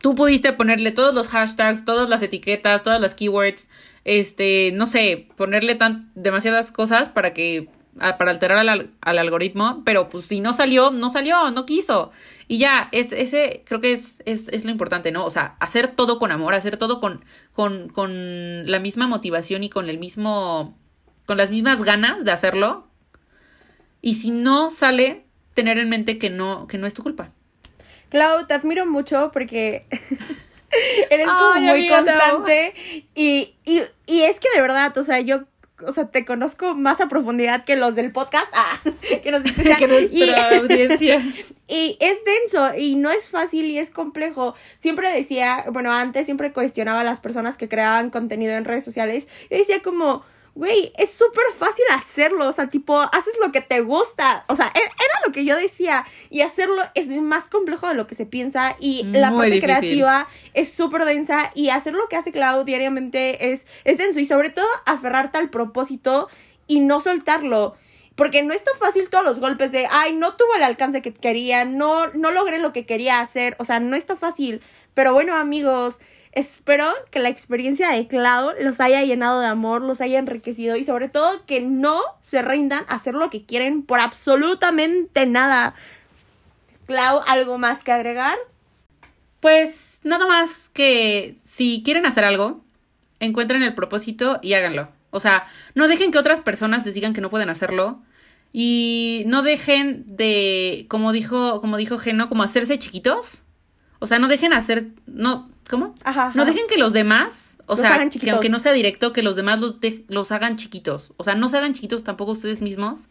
Tú 0.00 0.14
pudiste 0.14 0.52
ponerle 0.52 0.92
todos 0.92 1.14
los 1.14 1.28
hashtags, 1.28 1.84
todas 1.84 2.08
las 2.08 2.22
etiquetas, 2.22 2.82
todas 2.82 3.00
las 3.00 3.14
keywords, 3.14 3.68
este, 4.04 4.72
no 4.72 4.86
sé, 4.86 5.28
ponerle 5.36 5.74
tan 5.74 6.10
demasiadas 6.14 6.72
cosas 6.72 7.08
para 7.08 7.34
que 7.34 7.68
para 7.98 8.30
alterar 8.30 8.58
al, 8.58 8.90
algoritmo, 9.00 9.82
pero 9.84 10.08
pues 10.08 10.24
si 10.24 10.40
no 10.40 10.54
salió, 10.54 10.90
no 10.90 11.10
salió, 11.10 11.50
no 11.50 11.66
quiso. 11.66 12.12
Y 12.48 12.58
ya, 12.58 12.88
es, 12.92 13.12
ese 13.12 13.62
creo 13.66 13.80
que 13.80 13.92
es, 13.92 14.22
es, 14.24 14.48
es 14.48 14.64
lo 14.64 14.70
importante, 14.70 15.12
¿no? 15.12 15.24
O 15.24 15.30
sea, 15.30 15.56
hacer 15.60 15.88
todo 15.88 16.18
con 16.18 16.32
amor, 16.32 16.54
hacer 16.54 16.76
todo 16.76 17.00
con, 17.00 17.24
con, 17.52 17.88
con 17.88 18.70
la 18.70 18.78
misma 18.78 19.06
motivación 19.06 19.64
y 19.64 19.70
con 19.70 19.90
el 19.90 19.98
mismo, 19.98 20.78
con 21.26 21.36
las 21.36 21.50
mismas 21.50 21.84
ganas 21.84 22.24
de 22.24 22.30
hacerlo, 22.30 22.86
y 24.02 24.14
si 24.14 24.30
no 24.30 24.70
sale, 24.70 25.26
tener 25.54 25.78
en 25.78 25.88
mente 25.88 26.18
que 26.18 26.30
no, 26.30 26.66
que 26.66 26.78
no 26.78 26.86
es 26.86 26.94
tu 26.94 27.02
culpa. 27.02 27.32
Clau, 28.10 28.46
te 28.46 28.54
admiro 28.54 28.86
mucho 28.86 29.30
porque 29.32 29.86
eres 31.10 31.28
muy 31.56 31.88
constante. 31.88 32.74
Y, 33.14 33.54
y, 33.64 33.82
y 34.06 34.22
es 34.22 34.38
que 34.40 34.48
de 34.54 34.60
verdad, 34.60 34.96
o 34.98 35.02
sea, 35.02 35.20
yo 35.20 35.44
o 35.86 35.92
sea, 35.92 36.06
te 36.06 36.24
conozco 36.24 36.74
más 36.74 37.00
a 37.00 37.08
profundidad 37.08 37.64
que 37.64 37.76
los 37.76 37.94
del 37.94 38.12
podcast, 38.12 38.46
ah, 38.54 38.80
que 39.22 39.30
nos 39.30 39.42
que 39.78 39.86
nuestra 39.86 40.58
audiencia. 40.58 41.22
Y 41.68 41.96
es 42.00 42.18
denso 42.24 42.76
y 42.76 42.96
no 42.96 43.10
es 43.10 43.28
fácil 43.28 43.66
y 43.66 43.78
es 43.78 43.90
complejo. 43.90 44.54
Siempre 44.80 45.12
decía, 45.12 45.64
bueno, 45.70 45.92
antes 45.92 46.26
siempre 46.26 46.52
cuestionaba 46.52 47.00
a 47.00 47.04
las 47.04 47.20
personas 47.20 47.56
que 47.56 47.68
creaban 47.68 48.10
contenido 48.10 48.54
en 48.54 48.64
redes 48.64 48.84
sociales 48.84 49.28
y 49.48 49.56
decía 49.56 49.80
como, 49.82 50.24
güey, 50.54 50.92
es 50.96 51.10
súper 51.10 51.44
fácil 51.56 51.84
hacerlo, 51.92 52.48
o 52.48 52.52
sea, 52.52 52.68
tipo, 52.68 52.98
haces 53.00 53.34
lo 53.40 53.52
que 53.52 53.60
te 53.60 53.80
gusta, 53.80 54.44
o 54.48 54.56
sea, 54.56 54.66
e-, 54.74 54.78
era 54.78 55.14
lo 55.26 55.32
que 55.32 55.44
yo 55.44 55.56
decía, 55.56 56.06
y 56.28 56.42
hacerlo 56.42 56.82
es 56.94 57.08
más 57.08 57.46
complejo 57.48 57.88
de 57.88 57.94
lo 57.94 58.06
que 58.06 58.14
se 58.14 58.26
piensa, 58.26 58.76
y 58.78 59.04
la 59.04 59.34
parte 59.34 59.60
creativa 59.60 60.28
es 60.54 60.72
súper 60.72 61.04
densa, 61.04 61.50
y 61.54 61.70
hacer 61.70 61.94
lo 61.94 62.08
que 62.08 62.16
hace 62.16 62.32
Clau 62.32 62.64
diariamente 62.64 63.52
es, 63.52 63.66
es 63.84 63.98
denso, 63.98 64.20
y 64.20 64.26
sobre 64.26 64.50
todo 64.50 64.66
aferrarte 64.86 65.38
al 65.38 65.50
propósito 65.50 66.28
y 66.66 66.80
no 66.80 67.00
soltarlo. 67.00 67.76
Porque 68.16 68.42
no 68.42 68.52
es 68.52 68.62
tan 68.62 68.76
fácil 68.78 69.08
todos 69.08 69.24
los 69.24 69.40
golpes 69.40 69.72
de, 69.72 69.86
ay, 69.90 70.12
no 70.14 70.36
tuvo 70.36 70.54
el 70.56 70.62
alcance 70.62 71.00
que 71.00 71.14
quería, 71.14 71.64
no, 71.64 72.08
no 72.08 72.30
logré 72.32 72.58
lo 72.58 72.72
que 72.72 72.84
quería 72.84 73.20
hacer, 73.20 73.56
o 73.58 73.64
sea, 73.64 73.80
no 73.80 73.96
es 73.96 74.04
tan 74.04 74.18
fácil. 74.18 74.60
Pero 74.92 75.14
bueno, 75.14 75.34
amigos, 75.36 76.00
Espero 76.32 76.92
que 77.10 77.18
la 77.18 77.28
experiencia 77.28 77.90
de 77.90 78.06
Clau 78.06 78.52
los 78.60 78.80
haya 78.80 79.02
llenado 79.02 79.40
de 79.40 79.46
amor, 79.46 79.82
los 79.82 80.00
haya 80.00 80.18
enriquecido 80.18 80.76
y 80.76 80.84
sobre 80.84 81.08
todo 81.08 81.44
que 81.44 81.60
no 81.60 82.02
se 82.22 82.40
rindan 82.42 82.84
a 82.88 82.94
hacer 82.94 83.14
lo 83.14 83.30
que 83.30 83.44
quieren 83.44 83.82
por 83.82 83.98
absolutamente 83.98 85.26
nada. 85.26 85.74
Clau, 86.86 87.20
¿algo 87.26 87.58
más 87.58 87.82
que 87.82 87.92
agregar? 87.92 88.38
Pues 89.40 90.00
nada 90.04 90.26
más 90.26 90.68
que 90.68 91.34
si 91.42 91.82
quieren 91.84 92.06
hacer 92.06 92.24
algo, 92.24 92.62
encuentren 93.18 93.62
el 93.62 93.74
propósito 93.74 94.38
y 94.42 94.54
háganlo. 94.54 94.88
O 95.10 95.18
sea, 95.18 95.46
no 95.74 95.88
dejen 95.88 96.12
que 96.12 96.18
otras 96.18 96.40
personas 96.40 96.86
les 96.86 96.94
digan 96.94 97.12
que 97.12 97.20
no 97.20 97.30
pueden 97.30 97.50
hacerlo. 97.50 98.02
Y 98.52 99.24
no 99.26 99.42
dejen 99.42 100.04
de, 100.06 100.86
como 100.88 101.12
dijo, 101.12 101.60
como 101.60 101.76
dijo 101.76 101.98
Geno, 101.98 102.28
como 102.28 102.42
hacerse 102.42 102.78
chiquitos. 102.78 103.42
O 104.00 104.06
sea, 104.06 104.18
no 104.18 104.28
dejen 104.28 104.52
hacer, 104.52 104.88
no, 105.06 105.50
¿Cómo? 105.70 105.94
Ajá, 106.02 106.32
No 106.34 106.44
dejen 106.44 106.66
que 106.68 106.78
los 106.78 106.92
demás, 106.92 107.58
o 107.66 107.76
sea, 107.76 108.08
que 108.08 108.30
aunque 108.32 108.48
no 108.48 108.58
sea 108.58 108.72
directo, 108.72 109.12
que 109.12 109.22
los 109.22 109.36
demás 109.36 109.60
los, 109.60 109.76
los 110.08 110.32
hagan 110.32 110.56
chiquitos. 110.56 111.12
O 111.16 111.22
sea, 111.22 111.36
no 111.36 111.48
se 111.48 111.58
hagan 111.58 111.74
chiquitos 111.74 112.02
tampoco 112.02 112.32
ustedes 112.32 112.60
mismos. 112.60 113.08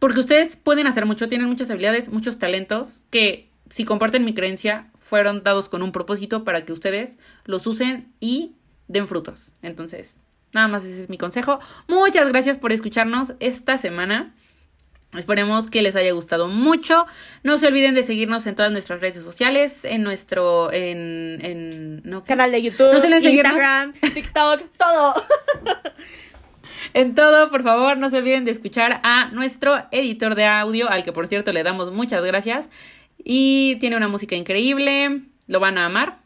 Porque 0.00 0.18
ustedes 0.18 0.56
pueden 0.56 0.88
hacer 0.88 1.06
mucho, 1.06 1.28
tienen 1.28 1.46
muchas 1.46 1.70
habilidades, 1.70 2.08
muchos 2.08 2.38
talentos 2.38 3.04
que, 3.10 3.50
si 3.68 3.84
comparten 3.84 4.24
mi 4.24 4.34
creencia, 4.34 4.90
fueron 4.98 5.44
dados 5.44 5.68
con 5.68 5.82
un 5.82 5.92
propósito 5.92 6.42
para 6.42 6.64
que 6.64 6.72
ustedes 6.72 7.18
los 7.44 7.66
usen 7.68 8.12
y 8.18 8.56
den 8.88 9.06
frutos. 9.06 9.52
Entonces, 9.62 10.18
nada 10.52 10.66
más 10.66 10.84
ese 10.84 11.02
es 11.02 11.08
mi 11.08 11.18
consejo. 11.18 11.60
Muchas 11.86 12.28
gracias 12.28 12.58
por 12.58 12.72
escucharnos 12.72 13.34
esta 13.38 13.78
semana. 13.78 14.34
Esperemos 15.16 15.68
que 15.68 15.82
les 15.82 15.96
haya 15.96 16.12
gustado 16.12 16.46
mucho. 16.46 17.04
No 17.42 17.58
se 17.58 17.66
olviden 17.66 17.94
de 17.94 18.04
seguirnos 18.04 18.46
en 18.46 18.54
todas 18.54 18.70
nuestras 18.70 19.00
redes 19.00 19.22
sociales, 19.24 19.84
en 19.84 20.04
nuestro 20.04 20.72
en, 20.72 21.44
en 21.44 22.20
canal 22.24 22.52
de 22.52 22.62
YouTube, 22.62 22.94
Instagram, 22.94 23.94
TikTok, 23.94 24.62
todo. 24.78 25.14
en 26.94 27.14
todo, 27.16 27.50
por 27.50 27.64
favor, 27.64 27.98
no 27.98 28.08
se 28.08 28.18
olviden 28.18 28.44
de 28.44 28.52
escuchar 28.52 29.00
a 29.02 29.30
nuestro 29.32 29.82
editor 29.90 30.36
de 30.36 30.44
audio, 30.44 30.88
al 30.88 31.02
que 31.02 31.12
por 31.12 31.26
cierto 31.26 31.52
le 31.52 31.64
damos 31.64 31.92
muchas 31.92 32.24
gracias. 32.24 32.70
Y 33.18 33.76
tiene 33.80 33.96
una 33.96 34.06
música 34.06 34.36
increíble, 34.36 35.22
lo 35.48 35.58
van 35.58 35.76
a 35.76 35.86
amar. 35.86 36.20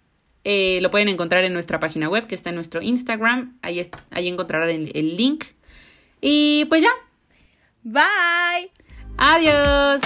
Eh, 0.47 0.81
lo 0.83 0.91
pueden 0.91 1.09
encontrar 1.09 1.43
en 1.45 1.55
nuestra 1.55 1.81
página 1.81 2.11
web, 2.11 2.27
que 2.27 2.35
está 2.35 2.51
en 2.51 2.57
nuestro 2.57 2.83
Instagram. 2.83 3.57
Ahí, 3.63 3.81
ahí 4.11 4.29
encontrarán 4.29 4.69
el 4.69 5.17
link. 5.17 5.45
Y 6.21 6.67
pues 6.69 6.83
ya, 6.83 6.91
Bye. 7.85 8.74
Adiós. 9.17 10.03